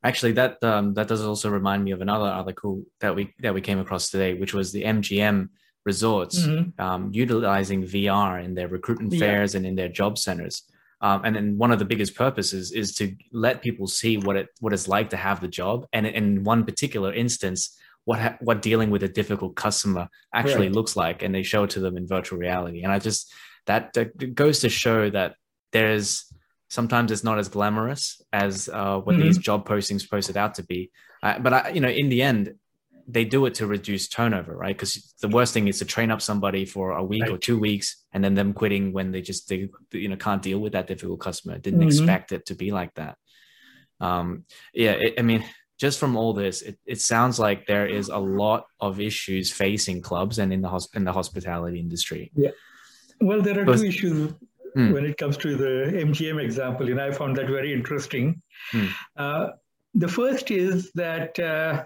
Actually, 0.05 0.33
that 0.33 0.63
um, 0.65 0.95
that 0.95 1.09
does 1.09 1.23
also 1.23 1.49
remind 1.49 1.85
me 1.85 1.93
of 1.93 2.01
another 2.01 2.27
article 2.27 2.83
that 3.01 3.15
we 3.15 3.33
that 3.41 3.55
we 3.55 3.61
came 3.61 3.79
across 3.79 4.11
today, 4.11 4.35
which 4.35 4.53
was 4.53 4.73
the 4.73 4.83
MGM 4.83 5.49
resorts 5.85 6.41
mm-hmm. 6.41 6.81
um, 6.81 7.11
utilizing 7.13 7.83
VR 7.85 8.45
in 8.45 8.55
their 8.55 8.69
recruitment 8.69 9.15
fairs 9.15 9.55
yeah. 9.55 9.59
and 9.59 9.67
in 9.67 9.75
their 9.75 9.89
job 9.89 10.19
centers. 10.19 10.63
Um, 11.01 11.23
and 11.25 11.35
then 11.35 11.59
one 11.59 11.73
of 11.73 11.81
the 11.81 11.85
biggest 11.85 12.15
purposes 12.15 12.71
is 12.71 12.95
to 12.97 13.15
let 13.33 13.61
people 13.61 13.89
see 13.89 14.19
what 14.19 14.37
it 14.37 14.49
what 14.61 14.73
it's 14.73 14.89
like 14.89 15.11
to 15.11 15.17
have 15.17 15.41
the 15.41 15.49
job. 15.49 15.87
And 15.93 16.07
in 16.07 16.45
one 16.45 16.65
particular 16.65 17.13
instance, 17.13 17.77
what 18.05 18.21
ha- 18.21 18.37
what 18.41 18.63
dealing 18.63 18.91
with 18.91 19.03
a 19.03 19.09
difficult 19.09 19.57
customer 19.57 20.09
actually 20.33 20.69
right. 20.69 20.75
looks 20.75 20.97
like, 20.97 21.23
and 21.23 21.35
they 21.35 21.43
show 21.43 21.65
it 21.65 21.71
to 21.71 21.81
them 21.81 21.97
in 21.97 22.07
virtual 22.07 22.39
reality. 22.39 22.83
And 22.83 22.93
I 22.93 22.99
just 22.99 23.33
that, 23.67 23.93
that 23.95 24.35
goes 24.35 24.61
to 24.61 24.69
show 24.69 25.11
that 25.11 25.37
there's 25.73 26.32
sometimes 26.73 27.13
it's 27.13 27.23
not 27.23 27.39
as 27.39 27.51
glamorous 27.51 28.23
as 28.33 28.71
uh, 28.71 28.97
what 28.97 29.15
mm-hmm. 29.15 29.25
these 29.25 29.37
job 29.37 29.69
postings 29.69 30.09
posted 30.09 30.39
out 30.39 30.55
to 30.55 30.63
be. 30.65 30.91
Uh, 31.23 31.39
but 31.39 31.53
I, 31.53 31.69
you 31.69 31.83
know, 31.83 31.91
in 31.91 32.09
the 32.09 32.23
end, 32.23 32.55
they 33.07 33.27
do 33.27 33.45
it 33.45 33.55
to 33.57 33.67
reduce 33.67 34.09
turnover, 34.09 34.57
right? 34.57 34.75
Because 34.75 35.15
the 35.21 35.29
worst 35.29 35.53
thing 35.53 35.69
is 35.69 35.81
to 35.81 35.85
train 35.85 36.11
up 36.11 36.23
somebody 36.23 36.65
for 36.65 36.93
a 36.93 37.05
week 37.05 37.25
right. 37.25 37.33
or 37.33 37.37
two 37.37 37.59
weeks 37.59 38.03
and 38.15 38.25
then 38.25 38.33
them 38.33 38.55
quitting 38.55 38.95
when 38.95 39.11
they 39.11 39.21
just 39.21 39.51
they, 39.51 39.69
you 39.93 40.09
know 40.09 40.17
can't 40.17 40.41
deal 40.41 40.61
with 40.61 40.73
that 40.73 40.87
difficult 40.87 41.21
customer. 41.21 41.59
Didn't 41.59 41.81
mm-hmm. 41.81 41.89
expect 41.89 42.33
it 42.33 42.47
to 42.47 42.55
be 42.55 42.71
like 42.71 42.95
that. 42.95 43.19
Um, 44.01 44.45
yeah, 44.73 44.93
it, 44.93 45.15
I 45.19 45.23
mean, 45.23 45.45
just 45.79 45.99
from 45.99 46.17
all 46.17 46.33
this, 46.33 46.63
it, 46.63 46.79
it 46.87 47.03
sounds 47.03 47.39
like 47.39 47.67
there 47.67 47.87
is 47.87 48.09
a 48.09 48.19
lot 48.19 48.65
of 48.81 48.99
issues 48.99 49.53
facing 49.53 50.01
clubs 50.01 50.39
and 50.39 50.55
in 50.55 50.63
the 50.63 50.69
hosp- 50.69 50.97
in 50.97 51.05
the 51.05 51.13
hospitality 51.13 51.81
industry. 51.81 52.31
Yeah. 52.35 52.53
Well, 53.21 53.43
there 53.43 53.61
are 53.61 53.65
but, 53.67 53.77
two 53.77 53.85
issues 53.85 54.33
mm. 54.77 54.93
when 54.93 55.05
it 55.05 55.17
comes 55.19 55.37
to 55.39 55.57
the 55.57 55.93
MGM 55.93 56.43
example, 56.43 56.89
and 56.89 57.01
I 57.01 57.13
found 57.13 57.37
that 57.37 57.49
very 57.49 57.73
interesting. 57.73 58.43
Mm. 58.73 58.89
Uh, 59.17 59.49
the 59.95 60.09
first 60.09 60.51
is 60.51 60.91
that 60.95 61.39
uh, 61.39 61.85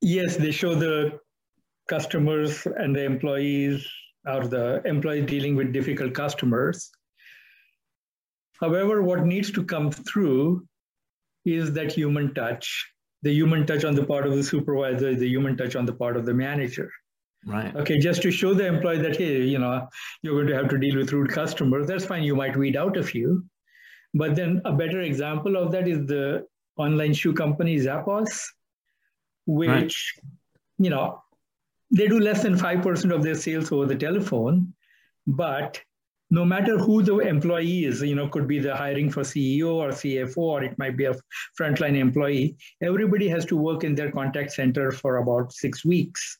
yes, 0.00 0.36
they 0.36 0.50
show 0.50 0.74
the 0.74 1.18
customers 1.88 2.66
and 2.66 2.94
the 2.94 3.04
employees 3.04 3.86
or 4.26 4.46
the 4.46 4.82
employees 4.84 5.26
dealing 5.26 5.56
with 5.56 5.72
difficult 5.72 6.14
customers. 6.14 6.90
However, 8.60 9.02
what 9.02 9.26
needs 9.26 9.50
to 9.52 9.64
come 9.64 9.90
through 9.90 10.66
is 11.44 11.72
that 11.72 11.92
human 11.92 12.32
touch, 12.34 12.88
the 13.22 13.32
human 13.32 13.66
touch 13.66 13.84
on 13.84 13.94
the 13.94 14.04
part 14.04 14.26
of 14.26 14.36
the 14.36 14.44
supervisor, 14.44 15.14
the 15.14 15.28
human 15.28 15.56
touch 15.56 15.74
on 15.74 15.84
the 15.84 15.92
part 15.92 16.16
of 16.16 16.24
the 16.24 16.34
manager. 16.34 16.90
Right. 17.44 17.74
Okay, 17.74 17.98
just 17.98 18.22
to 18.22 18.30
show 18.30 18.54
the 18.54 18.66
employee 18.66 18.98
that, 18.98 19.16
hey, 19.16 19.42
you 19.42 19.58
know, 19.58 19.88
you're 20.22 20.34
going 20.34 20.46
to 20.46 20.54
have 20.54 20.68
to 20.68 20.78
deal 20.78 20.96
with 20.96 21.12
rude 21.12 21.30
customers, 21.30 21.86
that's 21.88 22.04
fine. 22.04 22.22
You 22.22 22.36
might 22.36 22.56
weed 22.56 22.76
out 22.76 22.96
a 22.96 23.02
few. 23.02 23.44
But 24.14 24.36
then 24.36 24.60
a 24.64 24.72
better 24.72 25.00
example 25.00 25.56
of 25.56 25.72
that 25.72 25.88
is 25.88 26.06
the 26.06 26.46
online 26.76 27.14
shoe 27.14 27.32
company 27.32 27.76
Zappos, 27.78 28.44
which, 29.46 29.72
right. 29.74 29.92
you 30.78 30.90
know, 30.90 31.22
they 31.90 32.06
do 32.06 32.20
less 32.20 32.42
than 32.42 32.56
5% 32.56 33.12
of 33.12 33.22
their 33.22 33.34
sales 33.34 33.72
over 33.72 33.86
the 33.86 33.96
telephone. 33.96 34.72
But 35.26 35.80
no 36.30 36.44
matter 36.44 36.78
who 36.78 37.02
the 37.02 37.18
employee 37.18 37.84
is, 37.86 38.02
you 38.02 38.14
know, 38.14 38.28
could 38.28 38.46
be 38.46 38.58
the 38.58 38.74
hiring 38.74 39.10
for 39.10 39.22
CEO 39.22 39.74
or 39.74 39.88
CFO, 39.88 40.38
or 40.38 40.62
it 40.62 40.78
might 40.78 40.96
be 40.96 41.06
a 41.06 41.14
frontline 41.58 41.96
employee, 41.96 42.56
everybody 42.82 43.28
has 43.28 43.44
to 43.46 43.56
work 43.56 43.82
in 43.82 43.94
their 43.94 44.12
contact 44.12 44.52
center 44.52 44.92
for 44.92 45.16
about 45.16 45.52
six 45.52 45.84
weeks 45.84 46.38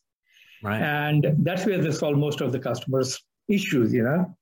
Right. 0.62 0.81
And 0.81 1.26
that's 1.38 1.66
where 1.66 1.81
they 1.81 1.90
solve 1.90 2.16
most 2.16 2.40
of 2.40 2.52
the 2.52 2.59
customers' 2.59 3.21
issues, 3.49 3.92
you 3.92 4.04
know. 4.04 4.37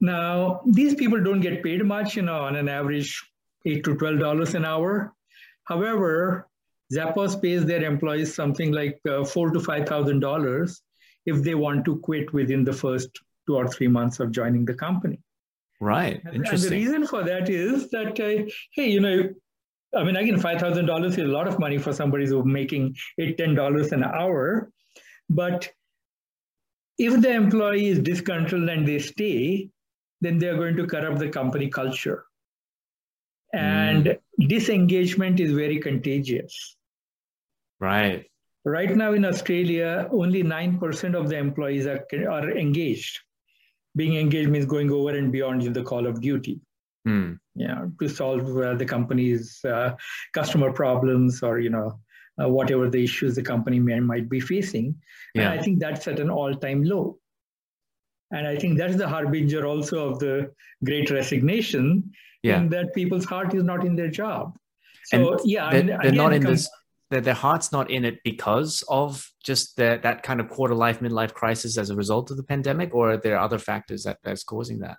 Now, 0.00 0.60
these 0.66 0.94
people 0.94 1.22
don't 1.22 1.40
get 1.40 1.62
paid 1.62 1.84
much, 1.84 2.16
you 2.16 2.22
know, 2.22 2.40
on 2.40 2.56
an 2.56 2.68
average 2.68 3.24
eight 3.64 3.84
to 3.84 3.94
twelve 3.96 4.18
dollars 4.18 4.54
an 4.54 4.64
hour. 4.64 5.14
However, 5.64 6.48
Zappos 6.92 7.40
pays 7.40 7.64
their 7.64 7.82
employees 7.82 8.34
something 8.34 8.72
like 8.72 9.00
uh, 9.08 9.24
four 9.24 9.50
to 9.50 9.60
five 9.60 9.88
thousand 9.88 10.20
dollars 10.20 10.82
if 11.24 11.42
they 11.42 11.54
want 11.54 11.84
to 11.84 11.96
quit 11.98 12.32
within 12.32 12.64
the 12.64 12.72
first 12.72 13.08
two 13.46 13.56
or 13.56 13.68
three 13.68 13.88
months 13.88 14.20
of 14.20 14.30
joining 14.30 14.64
the 14.64 14.74
company. 14.74 15.18
Right. 15.80 16.20
And, 16.24 16.46
and 16.46 16.58
the 16.58 16.70
reason 16.70 17.06
for 17.06 17.22
that 17.24 17.48
is 17.48 17.90
that, 17.90 18.18
uh, 18.20 18.50
hey, 18.72 18.88
you 18.90 19.00
know, 19.00 19.30
I 19.94 20.04
mean, 20.04 20.16
again, 20.16 20.38
five 20.38 20.60
thousand 20.60 20.86
dollars 20.86 21.16
is 21.16 21.24
a 21.24 21.32
lot 21.32 21.48
of 21.48 21.58
money 21.58 21.78
for 21.78 21.92
somebody 21.92 22.26
who's 22.26 22.44
making 22.44 22.96
eight, 23.18 23.38
ten 23.38 23.54
dollars 23.54 23.92
an 23.92 24.04
hour. 24.04 24.70
But 25.28 25.70
if 26.98 27.20
the 27.20 27.32
employee 27.32 27.86
is 27.86 27.98
disgruntled 27.98 28.68
and 28.68 28.86
they 28.86 28.98
stay, 28.98 29.70
then 30.20 30.38
they 30.38 30.48
are 30.48 30.56
going 30.56 30.76
to 30.76 30.86
corrupt 30.86 31.18
the 31.18 31.28
company 31.28 31.68
culture. 31.68 32.24
And 33.52 34.06
mm. 34.06 34.48
disengagement 34.48 35.40
is 35.40 35.52
very 35.52 35.78
contagious. 35.78 36.76
Right. 37.80 38.26
Right 38.64 38.94
now 38.96 39.12
in 39.12 39.24
Australia, 39.24 40.08
only 40.10 40.42
9% 40.42 41.14
of 41.14 41.28
the 41.28 41.36
employees 41.36 41.86
are, 41.86 42.04
are 42.28 42.50
engaged. 42.50 43.20
Being 43.94 44.16
engaged 44.16 44.50
means 44.50 44.66
going 44.66 44.90
over 44.90 45.10
and 45.10 45.30
beyond 45.30 45.62
the 45.62 45.82
call 45.82 46.06
of 46.06 46.20
duty. 46.20 46.60
Mm. 47.06 47.38
Yeah, 47.58 47.86
to 48.00 48.08
solve 48.08 48.54
uh, 48.58 48.74
the 48.74 48.84
company's 48.84 49.64
uh, 49.64 49.94
customer 50.34 50.72
problems 50.72 51.42
or 51.42 51.58
you 51.58 51.70
know 51.70 51.98
uh, 52.40 52.48
whatever 52.48 52.90
the 52.90 53.02
issues 53.02 53.34
the 53.34 53.42
company 53.42 53.78
may, 53.80 53.98
might 54.00 54.28
be 54.28 54.40
facing. 54.40 54.94
Yeah. 55.34 55.50
And 55.50 55.60
I 55.60 55.62
think 55.62 55.80
that's 55.80 56.06
at 56.06 56.20
an 56.20 56.28
all-time 56.30 56.84
low. 56.84 57.18
And 58.30 58.46
I 58.46 58.56
think 58.56 58.76
that's 58.76 58.96
the 58.96 59.08
harbinger 59.08 59.64
also 59.64 60.10
of 60.10 60.18
the 60.18 60.50
great 60.84 61.10
resignation, 61.10 62.12
yeah. 62.42 62.58
in 62.58 62.68
that 62.70 62.92
people's 62.94 63.24
heart 63.24 63.54
is 63.54 63.62
not 63.62 63.86
in 63.86 63.96
their 63.96 64.10
job. 64.10 64.58
So 65.04 65.32
and 65.32 65.40
yeah, 65.44 65.70
they're, 65.70 65.82
they're 65.82 66.00
again, 66.00 66.14
not 66.14 66.32
in 66.34 66.42
this. 66.42 66.68
Their, 67.10 67.20
their 67.20 67.34
heart's 67.34 67.70
not 67.70 67.90
in 67.90 68.04
it 68.04 68.18
because 68.24 68.82
of 68.88 69.30
just 69.44 69.76
the, 69.76 70.00
that 70.02 70.24
kind 70.24 70.40
of 70.40 70.48
quarter 70.48 70.74
life, 70.74 70.98
midlife 70.98 71.32
crisis 71.32 71.78
as 71.78 71.88
a 71.88 71.96
result 71.96 72.32
of 72.32 72.36
the 72.36 72.42
pandemic, 72.42 72.94
or 72.94 73.12
are 73.12 73.16
there 73.16 73.38
other 73.38 73.58
factors 73.58 74.02
that 74.02 74.18
that's 74.24 74.42
causing 74.42 74.80
that? 74.80 74.98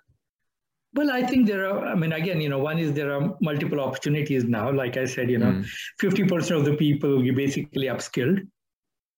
Well, 0.94 1.10
I 1.10 1.22
think 1.22 1.46
there 1.46 1.68
are, 1.68 1.86
I 1.86 1.94
mean, 1.94 2.12
again, 2.12 2.40
you 2.40 2.48
know, 2.48 2.58
one 2.58 2.78
is 2.78 2.92
there 2.94 3.12
are 3.12 3.36
multiple 3.40 3.80
opportunities 3.80 4.44
now. 4.44 4.72
Like 4.72 4.96
I 4.96 5.04
said, 5.04 5.30
you 5.30 5.38
know, 5.38 5.52
mm. 5.52 5.66
50% 6.02 6.56
of 6.56 6.64
the 6.64 6.74
people 6.74 7.22
basically 7.34 7.86
upskilled, 7.88 8.46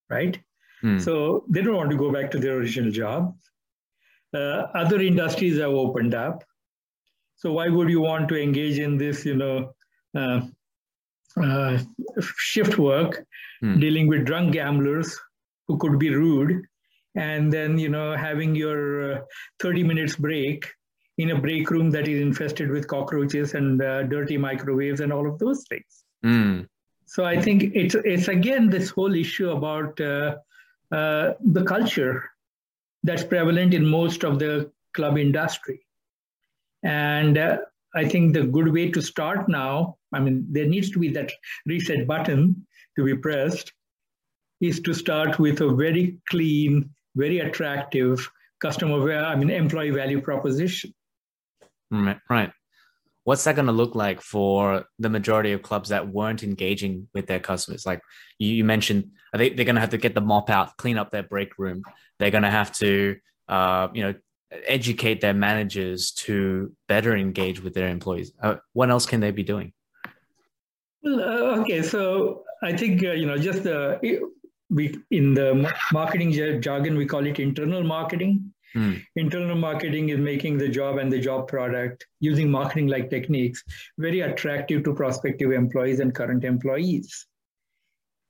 right? 0.09 0.39
Mm. 0.83 1.01
So 1.01 1.45
they 1.49 1.63
don't 1.63 1.77
want 1.77 1.91
to 1.91 1.97
go 1.97 2.11
back 2.11 2.31
to 2.33 2.39
their 2.39 2.57
original 2.57 2.91
job. 2.91 3.37
Uh, 4.35 4.67
other 4.75 5.01
industries 5.01 5.59
have 5.59 5.71
opened 5.71 6.15
up. 6.15 6.45
So 7.37 7.53
why 7.53 7.69
would 7.69 7.89
you 7.89 8.01
want 8.01 8.29
to 8.31 8.43
engage 8.43 8.79
in 8.79 8.99
this, 8.99 9.25
you 9.25 9.37
know, 9.37 9.73
uh, 10.17 10.41
uh, 11.41 11.79
shift 12.21 12.79
work, 12.79 13.25
mm. 13.63 13.81
dealing 13.81 14.09
with 14.09 14.25
drunk 14.25 14.53
gamblers 14.53 15.19
who 15.69 15.79
could 15.79 15.99
be 16.01 16.13
rude, 16.13 16.63
and 17.15 17.53
then, 17.53 17.79
you 17.79 17.89
know, 17.89 18.17
having 18.17 18.55
your 18.57 19.13
uh, 19.13 19.21
30 19.61 19.85
minutes 19.85 20.17
break 20.17 20.67
in 21.21 21.33
a 21.33 21.39
break 21.39 21.71
room 21.71 21.91
that 21.91 22.09
is 22.09 22.19
infested 22.19 22.71
with 22.71 22.89
cockroaches 22.89 23.53
and 23.53 23.83
uh, 23.83 24.05
dirty 24.05 24.39
microwaves 24.39 25.01
and 25.01 25.13
all 25.13 25.29
of 25.29 25.39
those 25.39 25.65
things. 25.69 26.05
Mm. 26.25 26.67
So 27.05 27.25
I 27.27 27.39
think 27.41 27.73
it's 27.75 27.95
it's 27.95 28.29
again 28.29 28.71
this 28.71 28.89
whole 28.89 29.15
issue 29.15 29.51
about 29.51 30.01
uh, 30.01 30.37
uh, 30.91 31.33
the 31.41 31.65
culture 31.65 32.25
that's 33.03 33.25
prevalent 33.25 33.75
in 33.75 33.85
most 33.85 34.25
of 34.25 34.39
the 34.39 34.71
club 34.95 35.19
industry, 35.19 35.81
and 36.83 37.37
uh, 37.37 37.59
I 37.95 38.09
think 38.09 38.33
the 38.33 38.45
good 38.45 38.73
way 38.73 38.91
to 38.91 39.03
start 39.03 39.49
now. 39.49 39.97
I 40.13 40.21
mean, 40.21 40.47
there 40.51 40.67
needs 40.67 40.91
to 40.93 40.99
be 40.99 41.09
that 41.11 41.33
reset 41.67 42.07
button 42.07 42.67
to 42.97 43.05
be 43.05 43.17
pressed. 43.17 43.73
Is 44.61 44.81
to 44.81 44.93
start 44.93 45.39
with 45.39 45.61
a 45.63 45.75
very 45.75 46.19
clean, 46.29 46.91
very 47.17 47.39
attractive 47.41 48.31
customer, 48.61 49.11
I 49.11 49.35
mean, 49.35 49.49
employee 49.49 49.91
value 49.91 50.21
proposition 50.21 50.93
Right. 51.91 52.19
Right. 52.29 52.53
What's 53.25 53.45
that 53.45 53.55
going 53.55 53.67
to 53.67 53.73
look 53.73 53.95
like 53.95 54.23
for 54.23 54.87
the 54.99 55.11
majority 55.11 55.53
of 55.53 55.63
clubs 55.63 55.91
that 55.91 56.09
weren't 56.09 56.43
engaging 56.43 57.09
with 57.13 57.27
their 57.27 57.39
customers? 57.39 57.85
Like 57.85 58.01
you 58.39 58.65
mentioned, 58.65 59.11
think 59.37 59.57
they're 59.57 59.67
going 59.67 59.75
to 59.75 59.81
have 59.81 59.91
to 59.91 59.99
get 59.99 60.15
the 60.15 60.21
mop 60.21 60.51
out, 60.51 60.77
clean 60.79 60.97
up 60.97 61.11
their 61.11 61.23
break 61.23 61.59
room. 61.59 61.83
They're 62.19 62.31
going 62.31 62.45
to 62.45 62.51
have 62.51 62.73
to, 62.79 63.17
uh, 63.49 63.89
you 63.93 64.03
know, 64.03 64.15
educate 64.67 65.21
their 65.21 65.35
managers 65.35 66.11
to 66.13 66.75
better 66.89 67.15
engage 67.17 67.63
with 67.63 67.75
their 67.75 67.89
employees. 67.89 68.33
Uh, 68.43 68.57
what 68.73 68.91
else 68.91 69.07
can 69.07 69.21
they 69.21 69.31
be 69.31 69.43
doing? 69.43 69.73
Well, 71.03 71.21
uh, 71.21 71.61
okay, 71.61 71.83
so 71.83 72.45
I 72.63 72.77
think 72.77 73.03
uh, 73.05 73.13
you 73.13 73.27
know 73.27 73.39
just 73.39 73.63
the 73.63 73.99
we 74.69 74.99
in 75.11 75.35
the 75.35 75.73
marketing 75.93 76.33
jargon 76.61 76.97
we 76.97 77.07
call 77.07 77.27
it 77.27 77.39
internal 77.39 77.83
marketing. 77.83 78.53
Mm. 78.77 79.03
Internal 79.17 79.57
marketing 79.57 80.11
is 80.11 80.19
making 80.19 80.59
the 80.59 80.69
job 80.69 80.99
and 80.99 81.13
the 81.13 81.19
job 81.19 81.49
product 81.49 82.07
using 82.21 82.51
marketing 82.51 82.87
like 82.87 83.11
techniques 83.11 83.65
very 83.99 84.21
attractive 84.21 84.85
to 84.85 84.95
prospective 84.95 85.51
employees 85.51 86.01
and 86.01 86.15
current 86.15 86.45
employees. 86.45 87.27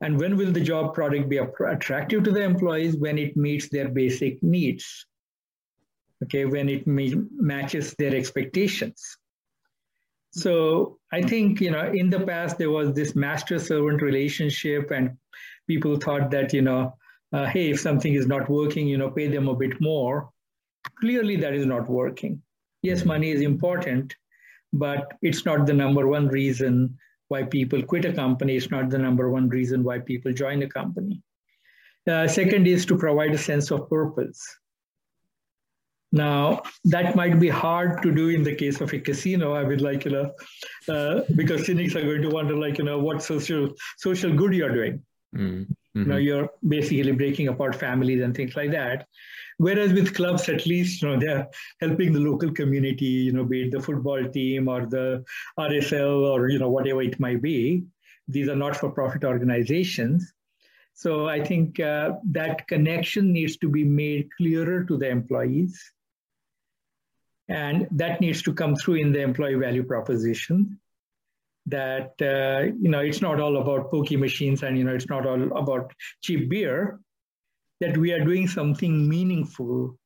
And 0.00 0.18
when 0.18 0.36
will 0.38 0.50
the 0.50 0.62
job 0.62 0.94
product 0.94 1.28
be 1.28 1.36
attractive 1.38 2.22
to 2.24 2.32
the 2.32 2.42
employees? 2.42 2.96
When 2.96 3.18
it 3.18 3.36
meets 3.36 3.68
their 3.68 3.90
basic 3.90 4.42
needs. 4.42 5.06
Okay, 6.24 6.46
when 6.46 6.68
it 6.68 6.86
matches 6.86 7.94
their 7.98 8.14
expectations. 8.14 9.18
So 10.32 10.98
I 11.12 11.22
think, 11.22 11.60
you 11.60 11.70
know, 11.70 11.90
in 11.92 12.08
the 12.08 12.20
past, 12.20 12.56
there 12.56 12.70
was 12.70 12.92
this 12.94 13.16
master 13.16 13.58
servant 13.58 14.00
relationship, 14.00 14.90
and 14.90 15.16
people 15.66 15.96
thought 15.96 16.30
that, 16.30 16.52
you 16.52 16.62
know, 16.62 16.94
uh, 17.32 17.46
hey, 17.46 17.70
if 17.70 17.80
something 17.80 18.14
is 18.14 18.26
not 18.26 18.48
working, 18.48 18.86
you 18.88 18.98
know, 18.98 19.10
pay 19.10 19.28
them 19.28 19.48
a 19.48 19.54
bit 19.54 19.80
more. 19.80 20.30
Clearly, 21.00 21.36
that 21.36 21.54
is 21.54 21.66
not 21.66 21.88
working. 21.88 22.42
Yes, 22.82 23.04
money 23.04 23.30
is 23.30 23.42
important, 23.42 24.14
but 24.72 25.12
it's 25.22 25.44
not 25.44 25.66
the 25.66 25.74
number 25.74 26.06
one 26.06 26.28
reason 26.28 26.96
why 27.28 27.42
people 27.44 27.82
quit 27.82 28.04
a 28.04 28.12
company. 28.12 28.56
It's 28.56 28.70
not 28.70 28.90
the 28.90 28.98
number 28.98 29.30
one 29.30 29.48
reason 29.48 29.84
why 29.84 29.98
people 29.98 30.32
join 30.32 30.62
a 30.62 30.68
company. 30.68 31.22
Uh, 32.08 32.26
second 32.26 32.66
is 32.66 32.86
to 32.86 32.96
provide 32.96 33.32
a 33.32 33.38
sense 33.38 33.70
of 33.70 33.88
purpose. 33.88 34.42
Now, 36.12 36.62
that 36.84 37.14
might 37.14 37.38
be 37.38 37.48
hard 37.48 38.02
to 38.02 38.12
do 38.12 38.30
in 38.30 38.42
the 38.42 38.54
case 38.54 38.80
of 38.80 38.92
a 38.92 38.98
casino. 38.98 39.52
I 39.52 39.62
would 39.62 39.80
like, 39.80 40.04
you 40.04 40.10
know, 40.10 40.32
uh, 40.88 41.20
because 41.36 41.66
cynics 41.66 41.94
are 41.94 42.02
going 42.02 42.22
to 42.22 42.30
wonder, 42.30 42.56
like, 42.56 42.78
you 42.78 42.84
know, 42.84 42.98
what 42.98 43.22
social 43.22 43.68
social 43.98 44.34
good 44.34 44.52
you're 44.52 44.74
doing. 44.74 45.02
Mm-hmm. 45.96 46.00
You 46.00 46.06
know, 46.06 46.16
you're 46.18 46.50
basically 46.66 47.12
breaking 47.12 47.48
apart 47.48 47.74
families 47.74 48.22
and 48.22 48.34
things 48.34 48.54
like 48.54 48.70
that. 48.70 49.06
Whereas 49.58 49.92
with 49.92 50.14
clubs, 50.14 50.48
at 50.48 50.64
least, 50.64 51.02
you 51.02 51.08
know, 51.08 51.18
they're 51.18 51.48
helping 51.80 52.12
the 52.12 52.20
local 52.20 52.50
community, 52.52 53.04
you 53.04 53.32
know, 53.32 53.44
be 53.44 53.64
it 53.64 53.72
the 53.72 53.80
football 53.80 54.24
team 54.28 54.68
or 54.68 54.86
the 54.86 55.24
RSL 55.58 56.30
or, 56.30 56.48
you 56.48 56.58
know, 56.58 56.70
whatever 56.70 57.02
it 57.02 57.20
might 57.20 57.42
be. 57.42 57.84
These 58.28 58.48
are 58.48 58.56
not-for-profit 58.56 59.24
organizations. 59.24 60.32
So 60.94 61.28
I 61.28 61.44
think 61.44 61.80
uh, 61.80 62.12
that 62.30 62.68
connection 62.68 63.32
needs 63.32 63.56
to 63.58 63.68
be 63.68 63.84
made 63.84 64.28
clearer 64.36 64.84
to 64.84 64.96
the 64.96 65.08
employees. 65.08 65.92
And 67.48 67.88
that 67.90 68.20
needs 68.20 68.42
to 68.42 68.54
come 68.54 68.76
through 68.76 68.94
in 68.94 69.12
the 69.12 69.20
employee 69.20 69.56
value 69.56 69.82
proposition 69.82 70.78
that, 71.66 72.12
uh, 72.20 72.72
you 72.80 72.90
know, 72.90 73.00
it's 73.00 73.22
not 73.22 73.40
all 73.40 73.58
about 73.58 73.90
pokey 73.90 74.16
machines 74.16 74.62
and, 74.62 74.76
you 74.78 74.84
know, 74.84 74.94
it's 74.94 75.08
not 75.08 75.26
all 75.26 75.56
about 75.56 75.92
cheap 76.22 76.48
beer, 76.48 76.98
that 77.80 77.96
we 77.96 78.12
are 78.12 78.24
doing 78.24 78.46
something 78.46 79.08
meaningful 79.08 79.96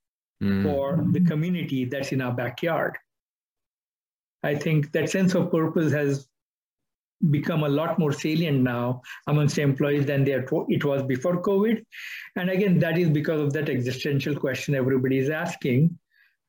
mm. 0.42 0.62
for 0.62 1.04
the 1.12 1.20
community 1.20 1.84
that's 1.84 2.12
in 2.12 2.20
our 2.20 2.32
backyard. 2.32 2.96
I 4.42 4.54
think 4.54 4.92
that 4.92 5.08
sense 5.08 5.34
of 5.34 5.50
purpose 5.50 5.92
has 5.92 6.28
become 7.30 7.62
a 7.62 7.68
lot 7.68 7.98
more 7.98 8.12
salient 8.12 8.60
now 8.60 9.00
amongst 9.26 9.58
employees 9.58 10.04
than 10.04 10.26
it 10.28 10.84
was 10.84 11.02
before 11.04 11.40
COVID. 11.40 11.82
And 12.36 12.50
again, 12.50 12.78
that 12.80 12.98
is 12.98 13.08
because 13.08 13.40
of 13.40 13.52
that 13.54 13.70
existential 13.70 14.36
question 14.36 14.74
everybody 14.74 15.18
is 15.18 15.30
asking 15.30 15.98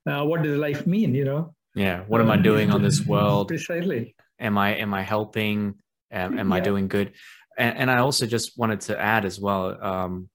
uh, 0.08 0.24
what 0.24 0.44
does 0.44 0.58
life 0.58 0.86
mean 0.86 1.14
you 1.14 1.26
know 1.26 1.54
yeah 1.76 2.02
what 2.08 2.22
am 2.22 2.32
i 2.32 2.38
doing 2.38 2.72
on 2.72 2.82
this 2.82 3.06
world 3.12 3.48
precisely 3.48 4.16
am 4.40 4.58
i 4.58 4.76
am 4.76 4.94
i 4.94 5.02
helping 5.02 5.76
am, 6.12 6.38
am 6.38 6.50
yeah. 6.50 6.56
i 6.56 6.60
doing 6.60 6.88
good 6.88 7.14
and, 7.58 7.78
and, 7.78 7.92
i 7.92 8.00
also 8.00 8.26
just 8.26 8.58
wanted 8.58 8.82
to 8.82 9.00
add 9.00 9.26
as 9.26 9.40
well 9.40 9.84
um, 9.84 10.30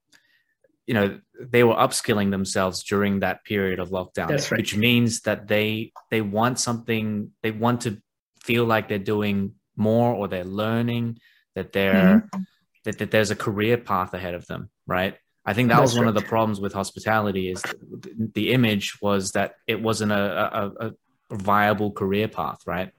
you 0.87 0.93
know 0.93 1.19
they 1.39 1.63
were 1.63 1.75
upskilling 1.75 2.31
themselves 2.31 2.83
during 2.83 3.19
that 3.19 3.43
period 3.43 3.79
of 3.79 3.89
lockdown 3.89 4.29
right. 4.29 4.51
which 4.51 4.75
means 4.75 5.21
that 5.21 5.47
they 5.47 5.91
they 6.09 6.21
want 6.21 6.59
something 6.59 7.31
they 7.41 7.51
want 7.51 7.81
to 7.81 8.01
feel 8.43 8.65
like 8.65 8.89
they're 8.89 8.99
doing 8.99 9.53
more 9.75 10.13
or 10.13 10.27
they're 10.27 10.43
learning 10.43 11.17
that 11.55 11.71
they're 11.71 12.27
mm-hmm. 12.33 12.41
that, 12.83 12.97
that 12.97 13.11
there's 13.11 13.31
a 13.31 13.35
career 13.35 13.77
path 13.77 14.13
ahead 14.13 14.33
of 14.33 14.45
them 14.47 14.69
right 14.87 15.17
I 15.45 15.53
think 15.53 15.69
that 15.69 15.77
That's 15.77 15.91
was 15.91 15.97
one 15.97 16.05
right. 16.05 16.15
of 16.15 16.21
the 16.21 16.27
problems 16.27 16.59
with 16.59 16.73
hospitality 16.73 17.49
is 17.51 17.63
the 18.33 18.51
image 18.53 18.99
was 19.01 19.31
that 19.31 19.55
it 19.65 19.81
wasn't 19.81 20.11
a, 20.11 20.61
a, 20.61 20.87
a 20.87 20.91
viable 21.35 21.91
career 21.91 22.27
path, 22.27 22.59
right? 22.67 22.91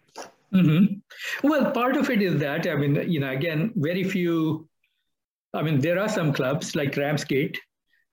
Mm-hmm. 0.54 1.48
Well, 1.48 1.70
part 1.70 1.96
of 1.96 2.10
it 2.10 2.20
is 2.20 2.38
that, 2.40 2.66
I 2.66 2.74
mean, 2.76 3.10
you 3.10 3.20
know, 3.20 3.30
again, 3.30 3.72
very 3.76 4.04
few, 4.04 4.68
I 5.54 5.62
mean, 5.62 5.80
there 5.80 5.98
are 5.98 6.08
some 6.08 6.32
clubs 6.32 6.74
like 6.76 6.96
Ramsgate, 6.96 7.58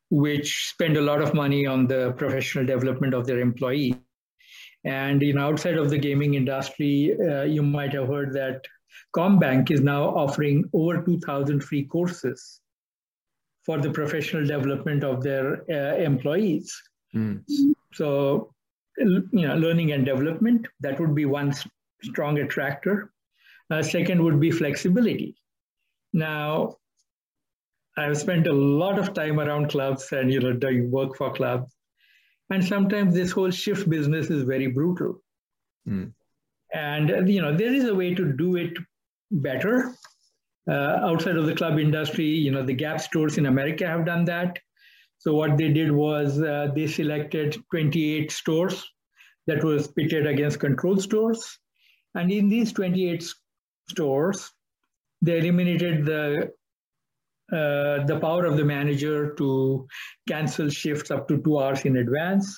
which 0.10 0.70
spend 0.70 0.98
a 0.98 1.02
lot 1.02 1.22
of 1.22 1.34
money 1.34 1.66
on 1.66 1.88
the 1.88 2.14
professional 2.18 2.66
development 2.66 3.14
of 3.14 3.28
their 3.28 3.40
employees. 3.40 3.96
And, 4.86 5.22
you 5.22 5.34
know, 5.34 5.48
outside 5.48 5.78
of 5.78 5.90
the 5.90 5.98
gaming 5.98 6.36
industry, 6.36 7.18
uh, 7.20 7.44
you 7.44 7.62
might 7.62 7.94
have 7.94 8.08
heard 8.08 8.34
that 8.34 8.62
CommBank 9.16 9.72
is 9.72 9.82
now 9.82 10.04
offering 10.04 10.64
over 10.74 11.04
2,000 11.04 11.62
free 11.62 11.84
courses 11.84 12.62
for 13.66 13.80
the 13.80 13.92
professional 13.92 14.46
development 14.46 15.04
of 15.04 15.22
their 15.22 15.64
uh, 15.70 15.98
employees. 15.98 16.82
Mm. 17.14 17.44
So, 17.94 18.54
you 18.98 19.28
know, 19.32 19.56
learning 19.56 19.92
and 19.92 20.06
development, 20.06 20.68
that 20.80 21.00
would 21.00 21.14
be 21.14 21.26
one 21.26 21.54
strong 22.04 22.40
attractor. 22.40 23.12
Uh, 23.70 23.84
second 23.84 24.24
would 24.24 24.40
be 24.40 24.52
flexibility. 24.52 25.36
Now, 26.14 26.78
I've 27.98 28.18
spent 28.18 28.48
a 28.48 28.54
lot 28.54 28.98
of 28.98 29.14
time 29.14 29.40
around 29.40 29.70
clubs 29.70 30.12
and, 30.12 30.32
you 30.32 30.40
know, 30.40 30.54
doing 30.54 30.90
work 30.90 31.16
for 31.16 31.34
clubs. 31.34 31.76
And 32.50 32.66
sometimes 32.66 33.14
this 33.14 33.32
whole 33.32 33.52
shift 33.52 33.90
business 33.90 34.30
is 34.30 34.44
very 34.44 34.68
brutal. 34.68 35.22
Mm. 35.88 36.14
And, 36.74 37.30
you 37.30 37.42
know, 37.42 37.56
there 37.56 37.74
is 37.74 37.86
a 37.86 37.94
way 37.94 38.16
to 38.16 38.34
do 38.34 38.56
it 38.56 38.74
better 39.32 39.94
uh, 40.70 41.00
outside 41.04 41.36
of 41.36 41.46
the 41.46 41.56
club 41.56 41.80
industry, 41.80 42.26
you 42.26 42.52
know, 42.52 42.64
the 42.64 42.74
Gap 42.74 43.02
stores 43.02 43.38
in 43.38 43.48
America 43.48 43.88
have 43.88 44.06
done 44.06 44.26
that. 44.26 44.60
So 45.18 45.34
what 45.34 45.58
they 45.58 45.70
did 45.70 45.92
was 45.92 46.42
uh, 46.42 46.68
they 46.76 46.88
selected 46.88 47.58
28 47.72 48.32
stores 48.32 48.86
that 49.48 49.64
was 49.64 49.88
pitted 49.88 50.28
against 50.28 50.60
control 50.60 50.98
stores. 50.98 51.59
And 52.16 52.32
in 52.32 52.50
these 52.50 52.72
28 52.74 53.24
stores, 53.90 54.52
they 55.22 55.40
eliminated 55.40 56.06
the 56.06 56.52
uh, 57.52 58.06
the 58.06 58.20
power 58.22 58.46
of 58.46 58.58
the 58.58 58.64
manager 58.64 59.34
to 59.34 59.88
cancel 60.28 60.70
shifts 60.70 61.10
up 61.10 61.28
to 61.28 61.42
two 61.42 61.60
hours 61.60 61.84
in 61.84 61.98
advance, 61.98 62.56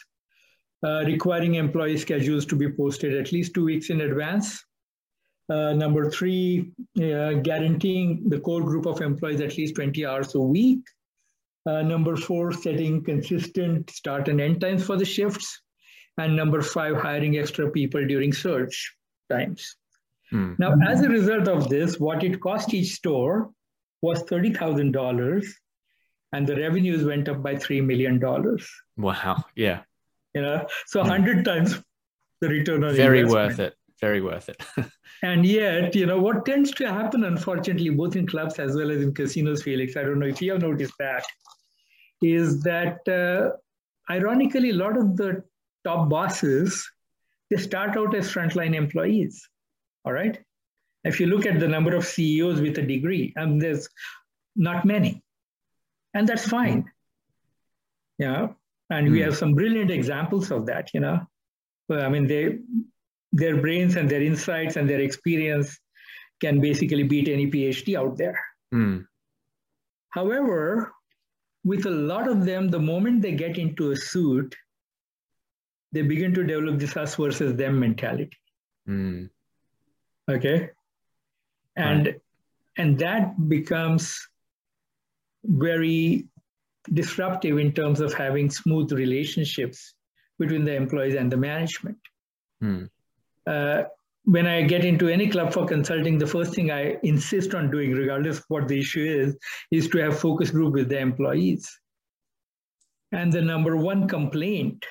uh, 0.85 1.03
requiring 1.05 1.55
employee 1.55 1.97
schedules 1.97 2.45
to 2.45 2.57
be 2.57 2.69
posted 2.69 3.15
at 3.15 3.31
least 3.31 3.53
two 3.53 3.63
weeks 3.63 3.89
in 3.89 4.01
advance, 4.01 4.61
uh, 5.51 5.73
number 5.73 6.09
three, 6.09 6.71
uh, 6.97 7.33
guaranteeing 7.33 8.29
the 8.29 8.39
core 8.39 8.63
group 8.63 8.85
of 8.85 9.01
employees 9.01 9.41
at 9.41 9.57
least 9.57 9.75
20 9.75 10.05
hours 10.05 10.35
a 10.35 10.39
week. 10.39 10.81
Uh, 11.65 11.81
number 11.81 12.15
four, 12.15 12.51
setting 12.51 13.03
consistent 13.03 13.89
start 13.89 14.27
and 14.27 14.39
end 14.39 14.61
times 14.61 14.85
for 14.85 14.95
the 14.95 15.05
shifts. 15.05 15.61
And 16.17 16.35
number 16.35 16.61
five, 16.61 16.97
hiring 16.97 17.37
extra 17.37 17.69
people 17.69 18.05
during 18.05 18.33
surge 18.33 18.95
times. 19.32 19.76
Hmm. 20.30 20.54
Now, 20.58 20.76
as 20.88 21.02
a 21.02 21.10
result 21.10 21.48
of 21.48 21.70
this, 21.70 22.00
what 22.00 22.24
it 22.24 22.39
cost 22.39 22.74
each 22.74 22.94
store 22.94 23.52
was 24.02 24.24
$30,000 24.24 25.46
and 26.34 26.48
the 26.48 26.56
revenues 26.56 27.04
went 27.04 27.28
up 27.28 27.44
by 27.44 27.56
$3 27.56 27.84
million. 27.86 28.20
Wow. 28.98 29.44
Yeah. 29.56 29.82
You 30.34 30.41
know, 30.41 30.65
so 30.88 31.02
100 31.02 31.38
hmm. 31.38 31.44
times 31.44 31.80
the 32.39 32.50
return 32.50 32.84
on 32.84 32.96
Very 32.96 33.20
investment. 33.20 33.50
worth 33.50 33.60
it 33.60 33.76
very 34.02 34.22
worth 34.22 34.50
it. 34.50 34.62
and 35.24 35.46
yet, 35.46 35.96
you 35.96 36.06
know, 36.06 36.20
what 36.20 36.46
tends 36.46 36.72
to 36.72 36.91
happen, 36.91 37.24
unfortunately, 37.24 37.91
both 37.91 38.15
in 38.15 38.28
clubs 38.28 38.60
as 38.60 38.76
well 38.76 38.91
as 38.91 39.02
in 39.02 39.13
casinos, 39.13 39.63
Felix, 39.63 39.96
I 39.96 40.04
don't 40.04 40.20
know 40.20 40.26
if 40.26 40.41
you 40.41 40.52
have 40.54 40.62
noticed 40.62 40.96
that, 41.00 41.24
is 42.22 42.62
that 42.63 43.08
uh, 43.08 43.56
ironically, 44.12 44.72
a 44.72 44.76
lot 44.76 44.98
of 44.98 45.15
the 45.15 45.44
top 45.86 46.10
bosses, 46.10 46.89
they 47.51 47.57
start 47.57 47.95
out 47.97 48.15
as 48.15 48.33
frontline 48.33 48.73
employees. 48.73 49.47
All 50.05 50.13
right. 50.13 50.39
If 51.03 51.19
you 51.19 51.27
look 51.27 51.45
at 51.45 51.59
the 51.59 51.67
number 51.67 51.95
of 51.95 52.05
CEOs 52.05 52.61
with 52.61 52.77
a 52.77 52.81
degree, 52.81 53.33
and 53.35 53.53
um, 53.53 53.59
there's 53.59 53.87
not 54.55 54.85
many. 54.85 55.23
And 56.13 56.27
that's 56.27 56.47
fine. 56.47 56.89
Yeah. 58.17 58.49
And 58.89 59.07
mm. 59.07 59.11
we 59.11 59.19
hmm. 59.19 59.25
have 59.25 59.37
some 59.37 59.53
brilliant 59.53 59.91
examples 59.91 60.51
of 60.51 60.65
that, 60.67 60.89
you 60.93 60.99
know. 61.01 61.27
I 61.89 62.07
mean, 62.07 62.25
they 62.25 62.59
their 63.33 63.59
brains 63.61 63.95
and 63.95 64.09
their 64.09 64.21
insights 64.21 64.75
and 64.75 64.89
their 64.89 65.01
experience 65.01 65.77
can 66.39 66.59
basically 66.59 67.03
beat 67.03 67.27
any 67.27 67.49
PhD 67.49 67.97
out 67.97 68.17
there. 68.17 68.39
Mm. 68.73 69.05
However, 70.09 70.91
with 71.63 71.85
a 71.85 71.89
lot 71.91 72.27
of 72.27 72.45
them, 72.45 72.69
the 72.69 72.79
moment 72.79 73.21
they 73.21 73.33
get 73.33 73.57
into 73.57 73.91
a 73.91 73.95
suit, 73.95 74.55
they 75.91 76.01
begin 76.01 76.34
to 76.34 76.43
develop 76.43 76.80
this 76.80 76.95
us 76.97 77.15
versus 77.15 77.56
them 77.56 77.80
mentality. 77.80 78.38
Mm. 78.88 79.30
Okay. 80.30 80.69
And 81.75 82.06
right. 82.06 82.21
and 82.77 82.99
that 82.99 83.49
becomes 83.49 84.27
very 85.43 86.27
disruptive 86.93 87.58
in 87.58 87.71
terms 87.73 87.99
of 87.99 88.13
having 88.13 88.49
smooth 88.49 88.91
relationships 88.91 89.93
between 90.39 90.65
the 90.65 90.73
employees 90.73 91.15
and 91.15 91.32
the 91.32 91.38
management. 91.38 91.97
Mm 92.63 92.89
uh, 93.47 93.84
when 94.25 94.45
I 94.45 94.62
get 94.62 94.86
into 94.86 95.08
any 95.08 95.27
club 95.30 95.51
for 95.51 95.65
consulting, 95.65 96.17
the 96.17 96.27
first 96.27 96.54
thing 96.54 96.71
I 96.71 96.97
insist 97.04 97.56
on 97.56 97.71
doing, 97.71 97.91
regardless 97.91 98.38
of 98.38 98.45
what 98.49 98.67
the 98.67 98.80
issue 98.80 99.04
is, 99.04 99.36
is 99.71 99.88
to 99.89 99.97
have 99.99 100.19
focus 100.19 100.51
group 100.51 100.73
with 100.73 100.89
the 100.89 100.99
employees. 100.99 101.67
And 103.12 103.34
the 103.34 103.41
number 103.41 103.75
one 103.75 104.08
complaint 104.08 104.86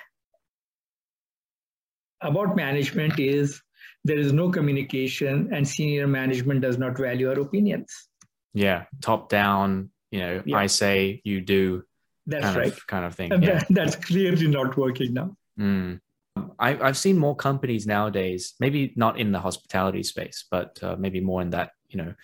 about 2.22 2.56
management 2.56 3.18
is 3.18 3.60
there 4.04 4.18
is 4.18 4.32
no 4.32 4.50
communication 4.50 5.52
and 5.52 5.66
senior 5.66 6.06
management 6.06 6.60
does 6.60 6.78
not 6.78 6.96
value 6.96 7.28
our 7.28 7.38
opinions. 7.40 8.08
Yeah, 8.54 8.84
top 9.00 9.28
down, 9.28 9.90
you 10.10 10.20
know, 10.20 10.42
yeah. 10.44 10.56
I 10.56 10.66
say, 10.66 11.20
you 11.24 11.40
do. 11.40 11.84
That's 12.26 12.56
right. 12.56 12.68
Of, 12.68 12.86
kind 12.86 13.04
of 13.04 13.14
thing. 13.14 13.30
Yeah. 13.42 13.58
That, 13.58 13.66
that's 13.70 13.96
clearly 13.96 14.48
not 14.48 14.76
working 14.76 15.14
now. 15.14 15.36
Mm. 15.58 16.00
I, 16.58 16.74
have 16.74 16.96
seen 16.96 17.18
more 17.18 17.36
companies 17.36 17.86
nowadays, 17.86 18.54
maybe 18.60 18.92
not 18.96 19.18
in 19.18 19.32
the 19.32 19.40
hospitality 19.40 20.02
space, 20.02 20.44
but 20.50 20.78
uh, 20.82 20.96
maybe 20.98 21.20
more 21.20 21.42
in 21.42 21.50
that, 21.50 21.72
you 21.88 21.98
know, 21.98 22.14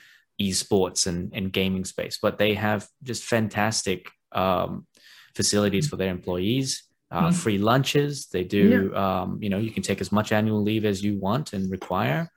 esports 0.40 1.06
and, 1.06 1.32
and 1.34 1.52
gaming 1.52 1.84
space, 1.84 2.18
but 2.20 2.38
they 2.38 2.54
have 2.54 2.86
just 3.02 3.24
fantastic 3.24 4.08
um, 4.32 4.86
facilities 5.34 5.88
for 5.88 5.96
their 5.96 6.10
employees, 6.10 6.84
uh, 7.10 7.28
mm-hmm. 7.28 7.32
free 7.32 7.58
lunches. 7.58 8.26
They 8.26 8.44
do, 8.44 8.90
yeah. 8.92 9.20
um, 9.20 9.38
you 9.40 9.48
know, 9.48 9.58
you 9.58 9.70
can 9.70 9.82
take 9.82 10.00
as 10.00 10.12
much 10.12 10.32
annual 10.32 10.62
leave 10.62 10.84
as 10.84 11.02
you 11.02 11.18
want 11.18 11.52
and 11.52 11.70
require. 11.70 12.30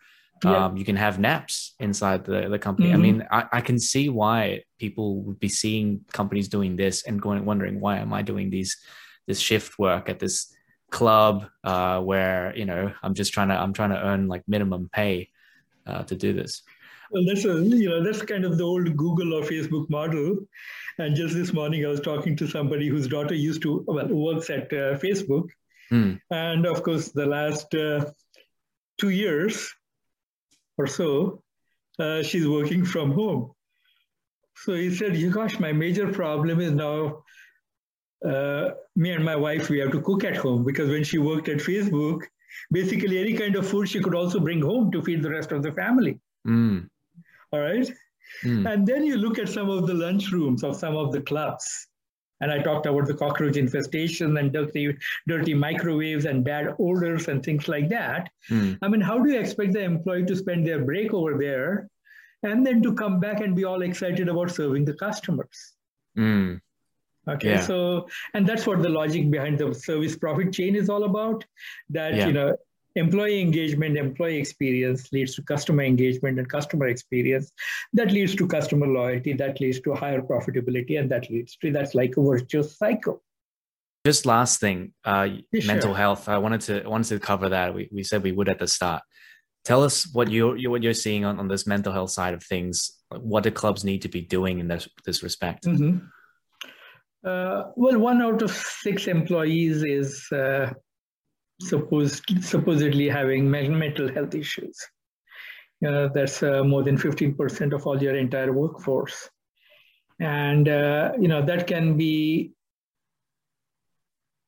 Yeah. 0.44 0.66
Um, 0.66 0.78
you 0.78 0.86
can 0.86 0.96
have 0.96 1.20
naps 1.20 1.76
inside 1.80 2.24
the, 2.24 2.48
the 2.48 2.60
company. 2.60 2.90
Mm-hmm. 2.90 2.96
I 2.96 3.02
mean, 3.02 3.28
I, 3.30 3.46
I, 3.52 3.62
can 3.62 3.78
see 3.78 4.08
why 4.08 4.64
people 4.78 5.22
would 5.24 5.38
be 5.38 5.50
seeing 5.50 6.02
companies 6.14 6.48
doing 6.48 6.78
this 6.78 7.04
and 7.04 7.22
going 7.22 7.44
wondering 7.44 7.82
why 7.82 7.98
am 7.98 8.14
I 8.14 8.22
doing 8.22 8.50
these 8.50 8.78
this 9.28 9.40
shift 9.40 9.78
work 9.78 10.08
at 10.08 10.20
this 10.20 10.54
club 10.92 11.46
uh, 11.66 12.00
where 12.00 12.56
you 12.56 12.66
know 12.66 12.92
I'm 13.04 13.16
just 13.16 13.34
trying 13.34 13.50
to 13.50 13.56
I'm 13.56 13.74
trying 13.74 13.90
to 13.90 14.02
earn 14.02 14.28
like 14.30 14.44
minimum 14.48 14.90
pay 14.92 15.30
uh, 15.86 16.04
to 16.04 16.16
do 16.16 16.32
this. 16.34 16.62
Well, 17.12 17.26
that's 17.26 17.46
a, 17.46 17.54
you 17.64 17.90
know 17.90 18.04
that's 18.04 18.22
kind 18.22 18.46
of 18.46 18.58
the 18.58 18.64
old 18.64 18.96
Google 18.96 19.34
or 19.34 19.42
Facebook 19.42 19.90
model. 19.90 20.38
And 20.98 21.16
just 21.16 21.34
this 21.34 21.54
morning, 21.54 21.86
I 21.86 21.90
was 21.90 22.02
talking 22.02 22.36
to 22.38 22.48
somebody 22.48 22.88
whose 22.88 23.08
daughter 23.08 23.36
used 23.36 23.62
to 23.64 23.84
well 23.88 24.08
works 24.08 24.50
at 24.50 24.72
uh, 24.74 24.98
Facebook, 25.00 25.48
mm. 25.92 26.20
and 26.30 26.66
of 26.66 26.84
course, 26.84 27.12
the 27.12 27.26
last 27.26 27.74
uh, 27.74 28.06
two 29.00 29.10
years 29.10 29.74
or 30.78 30.88
so, 30.88 31.42
uh, 32.00 32.22
she's 32.22 32.48
working 32.48 32.86
from 32.86 33.12
home. 33.12 33.52
So 34.56 34.74
he 34.74 34.94
said, 34.94 35.18
"Gosh, 35.32 35.60
my 35.60 35.72
major 35.72 36.12
problem 36.12 36.60
is 36.60 36.72
now 36.72 37.24
uh, 38.26 38.72
me 38.96 39.12
and 39.12 39.24
my 39.24 39.36
wife, 39.36 39.70
we 39.70 39.80
have 39.80 39.92
to 39.92 40.02
cook 40.02 40.24
at 40.24 40.36
home 40.36 40.64
because 40.64 40.90
when 40.90 41.04
she 41.04 41.18
worked 41.18 41.48
at 41.48 41.58
Facebook, 41.58 42.24
basically 42.72 43.20
any 43.20 43.34
kind 43.34 43.56
of 43.56 43.68
food 43.68 43.88
she 43.88 44.02
could 44.02 44.16
also 44.16 44.40
bring 44.40 44.62
home 44.62 44.92
to 44.92 45.02
feed 45.02 45.24
the 45.24 45.30
rest 45.30 45.52
of 45.52 45.64
the 45.64 45.72
family. 45.72 46.20
Mm. 46.48 46.90
All 47.54 47.60
right. 47.60 47.90
Mm. 48.44 48.72
And 48.72 48.88
then 48.88 49.04
you 49.04 49.18
look 49.18 49.40
at 49.40 49.50
some 49.50 49.70
of 49.70 49.88
the 49.88 49.94
lunch 49.94 50.32
rooms 50.32 50.64
of 50.64 50.76
some 50.76 50.96
of 50.96 51.12
the 51.12 51.22
clubs. 51.22 51.88
And 52.42 52.52
I 52.52 52.60
talked 52.60 52.86
about 52.86 53.06
the 53.06 53.14
cockroach 53.14 53.58
infestation 53.58 54.38
and 54.38 54.54
dirty, 54.54 54.96
dirty 55.28 55.54
microwaves 55.54 56.26
and 56.26 56.44
bad 56.44 56.74
odors 56.80 57.28
and 57.28 57.44
things 57.44 57.68
like 57.68 57.90
that. 57.90 58.30
Mm. 58.50 58.78
I 58.82 58.88
mean, 58.88 59.02
how 59.02 59.20
do 59.20 59.30
you 59.32 59.40
expect 59.40 59.74
the 59.74 59.84
employee 59.84 60.26
to 60.26 60.36
spend 60.36 60.66
their 60.66 60.80
break 60.86 61.14
over 61.14 61.38
there 61.38 61.90
and 62.44 62.66
then 62.66 62.82
to 62.84 62.94
come 62.94 63.20
back 63.20 63.42
and 63.42 63.56
be 63.56 63.66
all 63.66 63.82
excited 63.82 64.30
about 64.30 64.52
serving 64.52 64.86
the 64.86 64.94
customers? 64.94 65.74
Mm. 66.18 66.62
Okay, 67.28 67.52
yeah. 67.52 67.62
so 67.62 68.08
and 68.34 68.48
that's 68.48 68.66
what 68.66 68.82
the 68.82 68.90
logic 68.90 69.30
behind 69.30 69.60
the 69.60 69.74
service 69.74 70.16
profit 70.18 70.54
chain 70.54 70.76
is 70.76 70.90
all 70.90 71.04
about. 71.04 71.46
That 71.90 72.16
yeah. 72.16 72.28
you 72.28 72.34
know, 72.34 72.56
employee 72.96 73.42
engagement, 73.42 73.98
employee 73.98 74.38
experience 74.38 75.12
leads 75.12 75.36
to 75.36 75.44
customer 75.44 75.84
engagement 75.84 76.40
and 76.40 76.50
customer 76.50 76.88
experience. 76.88 77.52
That 77.94 78.12
leads 78.12 78.36
to 78.36 78.48
customer 78.48 78.88
loyalty. 78.88 79.34
That 79.34 79.60
leads 79.62 79.80
to 79.82 79.94
higher 79.94 80.22
profitability, 80.22 81.00
and 81.00 81.10
that 81.12 81.30
leads 81.30 81.56
to 81.58 81.72
that's 81.72 81.96
like 81.96 82.18
a 82.18 82.22
virtuous 82.22 82.78
cycle. 82.78 83.24
Just 84.06 84.26
last 84.26 84.60
thing, 84.60 84.94
uh, 85.04 85.28
yeah, 85.52 85.68
mental 85.68 85.90
sure. 85.90 85.98
health. 85.98 86.30
I 86.30 86.38
wanted 86.38 86.62
to 86.62 86.84
I 86.84 86.88
wanted 86.88 87.10
to 87.10 87.20
cover 87.20 87.50
that. 87.50 87.74
We 87.74 87.90
we 87.92 88.04
said 88.04 88.24
we 88.24 88.32
would 88.32 88.50
at 88.50 88.60
the 88.60 88.68
start. 88.68 89.04
Tell 89.66 89.84
us 89.84 90.08
what 90.14 90.32
you're 90.32 90.58
what 90.70 90.84
you're 90.84 90.94
seeing 90.94 91.26
on, 91.26 91.40
on 91.40 91.48
this 91.48 91.68
mental 91.68 91.94
health 91.94 92.12
side 92.12 92.34
of 92.34 92.44
things. 92.44 92.92
What 93.10 93.44
do 93.44 93.52
clubs 93.52 93.84
need 93.84 94.02
to 94.04 94.10
be 94.10 94.22
doing 94.22 94.60
in 94.60 94.68
this 94.68 94.88
this 95.06 95.22
respect? 95.22 95.66
Mm-hmm. 95.66 95.98
Uh, 97.22 97.64
well, 97.76 98.00
one 98.00 98.22
out 98.22 98.42
of 98.42 98.52
six 98.52 99.08
employees 99.08 99.84
is 99.84 100.26
uh, 100.32 100.72
supposed 101.60 102.24
supposedly 102.42 103.10
having 103.10 103.50
mental 103.50 104.12
health 104.12 104.36
issues. 104.36 104.78
Uh, 105.86 106.10
that's 106.14 106.44
uh, 106.44 106.64
more 106.64 106.84
than 106.84 106.98
15% 106.98 107.74
of 107.74 107.88
all 107.88 108.02
your 108.02 108.16
entire 108.16 108.52
workforce. 108.52 109.30
And, 110.20 110.68
uh, 110.68 111.14
you 111.18 111.30
know, 111.30 111.46
that 111.46 111.68
can 111.68 111.96
be 111.96 112.52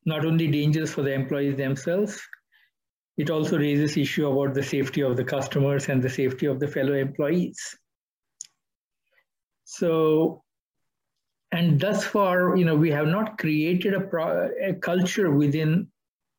not 0.06 0.26
only 0.26 0.48
dangerous 0.48 0.94
for 0.94 1.04
the 1.04 1.14
employees 1.14 1.56
themselves, 1.56 2.20
it 3.18 3.30
also 3.30 3.58
raises 3.58 3.96
issue 3.96 4.28
about 4.28 4.54
the 4.54 4.64
safety 4.64 5.02
of 5.02 5.16
the 5.16 5.24
customers 5.24 5.88
and 5.88 6.02
the 6.02 6.10
safety 6.10 6.48
of 6.48 6.60
the 6.60 6.68
fellow 6.68 6.94
employees. 6.94 7.78
So 9.64 10.44
and 11.52 11.80
thus 11.80 12.06
far, 12.06 12.56
you 12.56 12.64
know, 12.64 12.76
we 12.76 12.92
have 12.92 13.08
not 13.08 13.38
created 13.38 13.94
a, 13.94 14.02
pro- 14.02 14.50
a 14.62 14.74
culture 14.74 15.32
within 15.32 15.91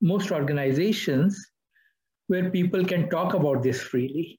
most 0.03 0.33
organizations 0.33 1.51
where 2.27 2.51
people 2.51 2.85
can 2.85 3.09
talk 3.09 3.35
about 3.35 3.62
this 3.62 3.81
freely. 3.81 4.38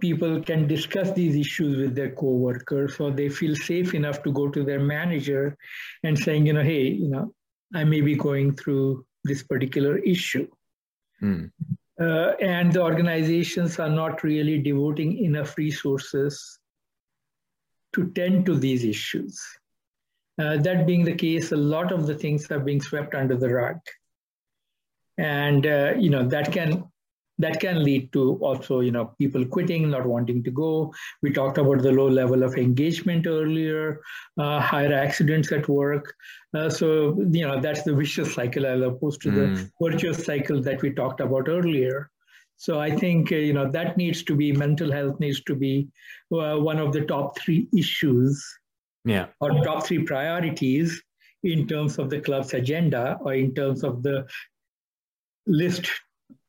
People 0.00 0.42
can 0.42 0.66
discuss 0.66 1.12
these 1.12 1.36
issues 1.36 1.76
with 1.76 1.94
their 1.94 2.10
coworkers, 2.10 2.98
or 2.98 3.10
they 3.10 3.28
feel 3.28 3.54
safe 3.54 3.94
enough 3.94 4.22
to 4.22 4.32
go 4.32 4.48
to 4.48 4.64
their 4.64 4.80
manager 4.80 5.56
and 6.02 6.18
saying, 6.18 6.46
you 6.46 6.54
know, 6.54 6.62
hey, 6.62 6.88
you 6.88 7.08
know, 7.08 7.34
I 7.74 7.84
may 7.84 8.00
be 8.00 8.16
going 8.16 8.56
through 8.56 9.04
this 9.24 9.42
particular 9.42 9.98
issue. 9.98 10.48
Mm. 11.22 11.50
Uh, 12.00 12.32
and 12.40 12.72
the 12.72 12.82
organizations 12.82 13.78
are 13.78 13.90
not 13.90 14.22
really 14.22 14.58
devoting 14.58 15.18
enough 15.18 15.58
resources 15.58 16.58
to 17.92 18.10
tend 18.12 18.46
to 18.46 18.56
these 18.56 18.84
issues. 18.84 19.38
Uh, 20.40 20.56
that 20.56 20.86
being 20.86 21.04
the 21.04 21.14
case, 21.14 21.52
a 21.52 21.56
lot 21.56 21.92
of 21.92 22.06
the 22.06 22.14
things 22.14 22.50
are 22.50 22.60
being 22.60 22.80
swept 22.80 23.14
under 23.14 23.36
the 23.36 23.48
rug, 23.48 23.76
and 25.20 25.66
uh, 25.66 25.92
you 25.98 26.10
know 26.10 26.26
that 26.26 26.50
can 26.52 26.84
that 27.38 27.58
can 27.58 27.82
lead 27.82 28.12
to 28.12 28.36
also 28.36 28.80
you 28.80 28.90
know 28.90 29.06
people 29.18 29.44
quitting, 29.44 29.90
not 29.90 30.06
wanting 30.06 30.42
to 30.44 30.50
go. 30.50 30.92
We 31.22 31.32
talked 31.32 31.58
about 31.58 31.82
the 31.82 31.92
low 31.92 32.08
level 32.08 32.42
of 32.42 32.56
engagement 32.56 33.26
earlier, 33.26 34.00
uh, 34.38 34.60
higher 34.60 34.92
accidents 34.92 35.52
at 35.52 35.68
work. 35.68 36.14
Uh, 36.54 36.70
so 36.70 37.16
you 37.30 37.46
know 37.46 37.60
that's 37.60 37.82
the 37.82 37.94
vicious 37.94 38.34
cycle 38.34 38.66
as 38.66 38.80
opposed 38.80 39.20
to 39.22 39.30
mm. 39.30 39.34
the 39.34 39.70
virtuous 39.82 40.24
cycle 40.24 40.62
that 40.62 40.80
we 40.82 40.92
talked 40.92 41.20
about 41.20 41.48
earlier. 41.48 42.10
So 42.56 42.78
I 42.78 42.90
think 42.90 43.32
uh, 43.32 43.36
you 43.36 43.52
know 43.52 43.70
that 43.70 43.96
needs 43.96 44.22
to 44.24 44.34
be 44.34 44.52
mental 44.52 44.90
health 44.92 45.20
needs 45.20 45.42
to 45.44 45.54
be 45.54 45.88
uh, 46.32 46.56
one 46.56 46.78
of 46.78 46.92
the 46.92 47.04
top 47.04 47.38
three 47.38 47.68
issues, 47.76 48.42
yeah, 49.04 49.26
or 49.40 49.50
top 49.64 49.86
three 49.86 50.02
priorities 50.02 51.02
in 51.42 51.66
terms 51.66 51.98
of 51.98 52.10
the 52.10 52.20
club's 52.20 52.52
agenda 52.54 53.18
or 53.22 53.34
in 53.34 53.54
terms 53.54 53.82
of 53.82 54.02
the 54.02 54.26
list 55.46 55.88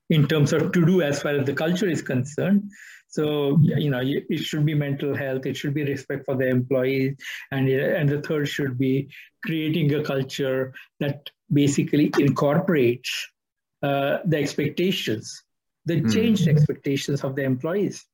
in 0.09 0.27
terms 0.27 0.53
of 0.53 0.71
to 0.71 0.85
do 0.85 1.01
as 1.01 1.21
far 1.21 1.31
as 1.31 1.45
the 1.45 1.53
culture 1.53 1.87
is 1.87 2.01
concerned. 2.01 2.69
So 3.07 3.57
you 3.61 3.89
know 3.89 4.01
it 4.03 4.39
should 4.39 4.65
be 4.65 4.73
mental 4.73 5.15
health, 5.15 5.45
it 5.45 5.57
should 5.57 5.73
be 5.73 5.83
respect 5.83 6.25
for 6.25 6.35
the 6.35 6.47
employees, 6.47 7.15
and 7.51 7.67
and 7.69 8.07
the 8.07 8.21
third 8.21 8.47
should 8.47 8.77
be 8.77 9.09
creating 9.43 9.93
a 9.93 10.03
culture 10.03 10.73
that 10.99 11.29
basically 11.51 12.11
incorporates 12.17 13.11
uh, 13.83 14.19
the 14.23 14.37
expectations 14.37 15.43
the 15.85 16.01
mm. 16.01 16.13
changed 16.13 16.47
expectations 16.47 17.23
of 17.23 17.35
the 17.35 17.43
employees. 17.43 18.05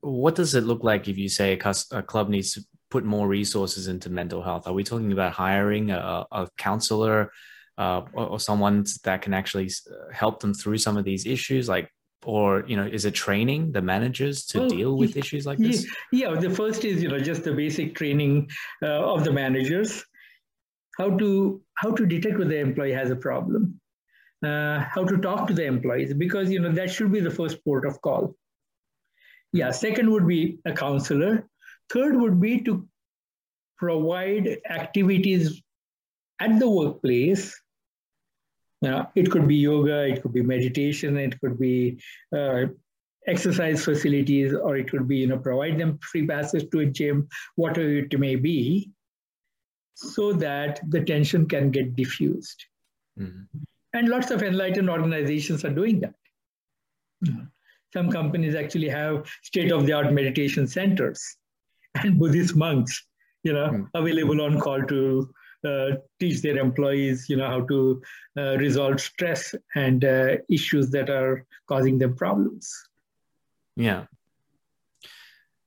What 0.00 0.34
does 0.34 0.54
it 0.54 0.64
look 0.64 0.82
like 0.82 1.08
if 1.08 1.16
you 1.16 1.28
say 1.28 1.58
a, 1.58 1.74
a, 1.92 2.02
club 2.02 2.28
needs 2.28 2.52
to 2.52 2.62
put 2.90 3.04
more 3.04 3.28
resources 3.28 3.86
into 3.86 4.10
mental 4.10 4.42
health? 4.42 4.66
Are 4.66 4.72
we 4.72 4.82
talking 4.82 5.12
about 5.12 5.32
hiring 5.32 5.90
a, 5.90 6.26
a 6.32 6.48
counselor 6.56 7.30
uh, 7.78 8.02
or, 8.12 8.26
or, 8.26 8.40
someone 8.40 8.84
that 9.04 9.22
can 9.22 9.34
actually 9.34 9.70
help 10.12 10.40
them 10.40 10.54
through 10.54 10.78
some 10.78 10.96
of 10.96 11.04
these 11.04 11.26
issues? 11.26 11.68
Like, 11.68 11.90
or 12.24 12.64
you 12.66 12.76
know, 12.76 12.84
is 12.84 13.04
it 13.04 13.14
training 13.14 13.72
the 13.72 13.82
managers 13.82 14.46
to 14.46 14.60
well, 14.60 14.68
deal 14.68 14.96
with 14.96 15.16
issues 15.16 15.46
like 15.46 15.58
this? 15.58 15.86
Yeah, 16.12 16.34
the 16.34 16.50
first 16.50 16.84
is 16.84 17.02
you 17.02 17.08
know 17.08 17.18
just 17.18 17.44
the 17.44 17.52
basic 17.52 17.94
training 17.94 18.48
uh, 18.82 19.12
of 19.12 19.24
the 19.24 19.32
managers, 19.32 20.04
how 20.98 21.16
to 21.18 21.60
how 21.74 21.92
to 21.92 22.06
detect 22.06 22.38
when 22.38 22.48
the 22.48 22.58
employee 22.58 22.92
has 22.92 23.10
a 23.10 23.16
problem 23.16 23.80
uh, 24.44 24.80
how 24.80 25.04
to 25.04 25.16
talk 25.18 25.46
to 25.46 25.54
the 25.54 25.64
employees 25.64 26.12
because 26.14 26.50
you 26.50 26.60
know 26.60 26.72
that 26.72 26.90
should 26.90 27.12
be 27.12 27.20
the 27.20 27.30
first 27.30 27.62
port 27.64 27.86
of 27.86 28.00
call 28.02 28.34
yeah 29.52 29.70
second 29.70 30.10
would 30.10 30.26
be 30.26 30.58
a 30.66 30.72
counselor 30.72 31.48
third 31.92 32.16
would 32.20 32.40
be 32.40 32.60
to 32.60 32.86
provide 33.78 34.58
activities 34.68 35.62
at 36.40 36.58
the 36.58 36.68
workplace 36.68 37.58
you 38.82 38.90
know, 38.90 39.06
it 39.14 39.30
could 39.30 39.48
be 39.48 39.56
yoga 39.56 40.06
it 40.06 40.22
could 40.22 40.32
be 40.32 40.42
meditation 40.42 41.16
it 41.16 41.38
could 41.40 41.58
be 41.58 41.98
uh, 42.36 42.66
exercise 43.26 43.84
facilities 43.84 44.54
or 44.54 44.76
it 44.76 44.90
could 44.90 45.08
be 45.08 45.18
you 45.18 45.26
know 45.26 45.38
provide 45.38 45.78
them 45.78 45.98
free 45.98 46.26
passes 46.26 46.64
to 46.70 46.80
a 46.80 46.86
gym 46.86 47.26
whatever 47.56 47.88
it 47.88 48.18
may 48.18 48.36
be 48.36 48.90
so 49.94 50.32
that 50.32 50.80
the 50.90 51.00
tension 51.00 51.46
can 51.46 51.70
get 51.70 51.96
diffused 51.96 52.66
mm-hmm. 53.18 53.58
And 53.96 54.10
lots 54.10 54.30
of 54.30 54.42
enlightened 54.42 54.90
organizations 54.90 55.64
are 55.64 55.70
doing 55.70 56.00
that. 56.00 56.14
Some 57.94 58.10
companies 58.10 58.54
actually 58.54 58.90
have 58.90 59.26
state-of-the-art 59.42 60.12
meditation 60.12 60.66
centers 60.66 61.24
and 62.02 62.18
Buddhist 62.18 62.54
monks, 62.54 63.06
you 63.42 63.54
know, 63.54 63.68
mm. 63.68 63.88
available 63.94 64.42
on 64.42 64.60
call 64.60 64.82
to 64.82 65.30
teach 66.20 66.42
their 66.42 66.58
employees, 66.58 67.28
you 67.28 67.36
know, 67.36 67.46
how 67.46 67.60
to 67.62 68.02
uh, 68.36 68.56
resolve 68.58 69.00
stress 69.00 69.54
and 69.74 70.04
uh, 70.04 70.36
issues 70.48 70.90
that 70.90 71.10
are 71.10 71.44
causing 71.66 71.98
them 71.98 72.14
problems. 72.14 72.72
Yeah. 73.76 74.04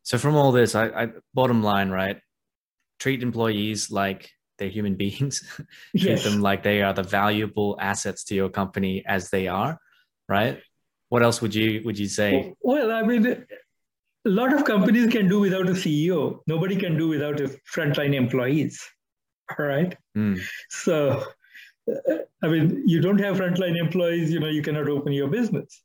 So 0.04 0.18
from 0.18 0.36
all 0.36 0.52
this, 0.52 0.76
I, 0.76 0.88
I 0.88 1.08
bottom 1.34 1.62
line, 1.62 1.90
right? 1.90 2.20
Treat 3.00 3.22
employees 3.22 3.92
like 3.92 4.32
they're 4.58 4.70
human 4.70 4.96
beings. 5.04 5.44
Treat 5.98 6.10
yes. 6.10 6.24
them 6.24 6.42
like 6.42 6.64
they 6.64 6.82
are 6.82 6.94
the 6.94 7.04
valuable 7.04 7.78
assets 7.80 8.24
to 8.26 8.36
your 8.36 8.50
company 8.50 9.04
as 9.06 9.30
they 9.30 9.48
are, 9.48 9.80
right? 10.28 10.60
What 11.10 11.24
else 11.24 11.42
would 11.42 11.56
you 11.56 11.82
would 11.86 11.98
you 11.98 12.08
say? 12.08 12.54
Well, 12.62 12.92
I 12.92 13.02
mean, 13.02 13.26
a 13.26 14.30
lot 14.30 14.54
of 14.54 14.64
companies 14.64 15.12
can 15.12 15.28
do 15.28 15.40
without 15.40 15.68
a 15.68 15.72
CEO. 15.72 16.40
Nobody 16.46 16.76
can 16.76 16.98
do 16.98 17.08
without 17.08 17.40
a 17.40 17.50
frontline 17.74 18.14
employees. 18.14 18.80
All 19.58 19.66
right. 19.66 19.96
Mm. 20.16 20.40
So, 20.70 21.24
I 22.44 22.48
mean, 22.48 22.84
you 22.86 23.02
don't 23.02 23.20
have 23.20 23.38
frontline 23.38 23.78
employees, 23.78 24.32
you 24.32 24.40
know, 24.40 24.48
you 24.48 24.62
cannot 24.62 24.88
open 24.88 25.12
your 25.12 25.28
business. 25.28 25.82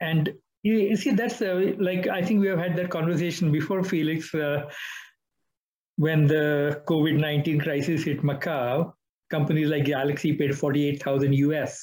And 0.00 0.32
you, 0.62 0.96
see, 0.96 1.12
that's 1.12 1.40
uh, 1.40 1.72
like, 1.78 2.08
I 2.08 2.22
think 2.22 2.40
we 2.40 2.48
have 2.48 2.58
had 2.58 2.76
that 2.76 2.90
conversation 2.90 3.52
before, 3.52 3.84
Felix, 3.84 4.34
uh, 4.34 4.68
when 5.96 6.26
the 6.26 6.82
COVID 6.86 7.18
19 7.18 7.60
crisis 7.60 8.02
hit 8.02 8.22
Macau, 8.22 8.92
companies 9.30 9.68
like 9.68 9.84
Galaxy 9.84 10.32
paid 10.32 10.56
48,000 10.56 11.32
US 11.34 11.80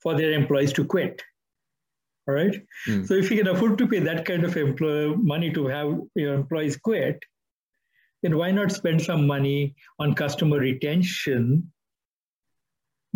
for 0.00 0.14
their 0.14 0.32
employees 0.32 0.72
to 0.74 0.84
quit. 0.84 1.22
All 2.28 2.34
right. 2.34 2.60
Mm. 2.88 3.06
So 3.06 3.14
if 3.14 3.30
you 3.30 3.38
can 3.38 3.48
afford 3.48 3.78
to 3.78 3.86
pay 3.86 4.00
that 4.00 4.24
kind 4.24 4.44
of 4.44 4.56
employee 4.56 5.16
money 5.16 5.52
to 5.52 5.66
have 5.66 6.00
your 6.14 6.34
employees 6.34 6.76
quit, 6.76 7.22
then 8.22 8.36
why 8.36 8.50
not 8.50 8.72
spend 8.72 9.02
some 9.02 9.26
money 9.26 9.74
on 9.98 10.14
customer 10.14 10.58
retention? 10.58 11.70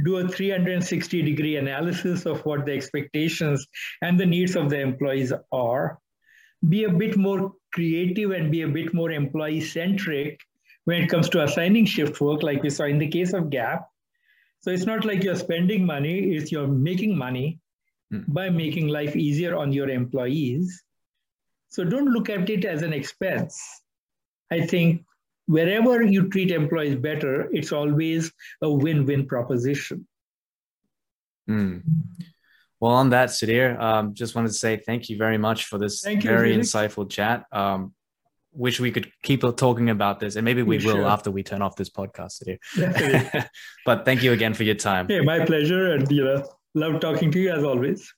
Do 0.04 0.16
a 0.16 0.28
360 0.28 1.22
degree 1.22 1.56
analysis 1.56 2.26
of 2.26 2.40
what 2.44 2.64
the 2.64 2.72
expectations 2.72 3.66
and 4.02 4.18
the 4.18 4.26
needs 4.26 4.56
of 4.56 4.70
the 4.70 4.80
employees 4.80 5.32
are. 5.52 5.98
Be 6.68 6.84
a 6.84 6.92
bit 6.92 7.16
more 7.16 7.52
creative 7.72 8.30
and 8.30 8.50
be 8.50 8.62
a 8.62 8.68
bit 8.68 8.94
more 8.94 9.10
employee 9.10 9.60
centric 9.60 10.40
when 10.84 11.02
it 11.02 11.08
comes 11.08 11.28
to 11.30 11.42
assigning 11.42 11.86
shift 11.86 12.20
work, 12.20 12.42
like 12.42 12.62
we 12.62 12.70
saw 12.70 12.84
in 12.84 12.98
the 12.98 13.08
case 13.08 13.32
of 13.32 13.50
Gap. 13.50 13.86
So 14.60 14.70
it's 14.70 14.86
not 14.86 15.04
like 15.04 15.24
you're 15.24 15.36
spending 15.36 15.86
money, 15.86 16.34
it's 16.34 16.52
you're 16.52 16.68
making 16.68 17.16
money 17.16 17.60
mm. 18.12 18.24
by 18.28 18.50
making 18.50 18.88
life 18.88 19.16
easier 19.16 19.56
on 19.56 19.72
your 19.72 19.88
employees. 19.88 20.82
So 21.68 21.84
don't 21.84 22.10
look 22.10 22.28
at 22.28 22.50
it 22.50 22.64
as 22.64 22.82
an 22.82 22.92
expense. 22.92 23.60
I 24.50 24.66
think 24.66 25.04
wherever 25.46 26.02
you 26.02 26.28
treat 26.28 26.50
employees 26.50 26.96
better, 26.96 27.48
it's 27.52 27.72
always 27.72 28.32
a 28.62 28.70
win 28.70 29.06
win 29.06 29.26
proposition. 29.26 30.06
Mm. 31.48 31.82
Well, 32.78 32.92
on 32.92 33.10
that, 33.10 33.28
Sudhir, 33.28 33.78
um, 33.78 34.14
just 34.14 34.34
wanted 34.34 34.48
to 34.48 34.54
say 34.54 34.76
thank 34.76 35.10
you 35.10 35.18
very 35.18 35.38
much 35.38 35.66
for 35.66 35.78
this 35.78 36.00
thank 36.00 36.22
very 36.22 36.54
you, 36.54 36.60
insightful 36.60 37.08
chat. 37.10 37.44
Um, 37.52 37.92
wish 38.52 38.80
we 38.80 38.90
could 38.90 39.10
keep 39.22 39.42
talking 39.56 39.90
about 39.90 40.20
this, 40.20 40.36
and 40.36 40.44
maybe 40.44 40.62
we 40.62 40.78
will 40.78 41.06
after 41.06 41.30
we 41.30 41.42
turn 41.42 41.62
off 41.62 41.76
this 41.76 41.90
podcast, 41.90 42.42
Sudhir. 42.42 43.48
but 43.86 44.04
thank 44.04 44.22
you 44.22 44.32
again 44.32 44.54
for 44.54 44.62
your 44.62 44.76
time. 44.76 45.08
Hey, 45.08 45.20
my 45.20 45.44
pleasure, 45.44 45.92
and 45.94 46.10
you 46.10 46.24
know, 46.24 46.48
love 46.74 47.00
talking 47.00 47.30
to 47.32 47.38
you 47.40 47.52
as 47.52 47.64
always. 47.64 48.12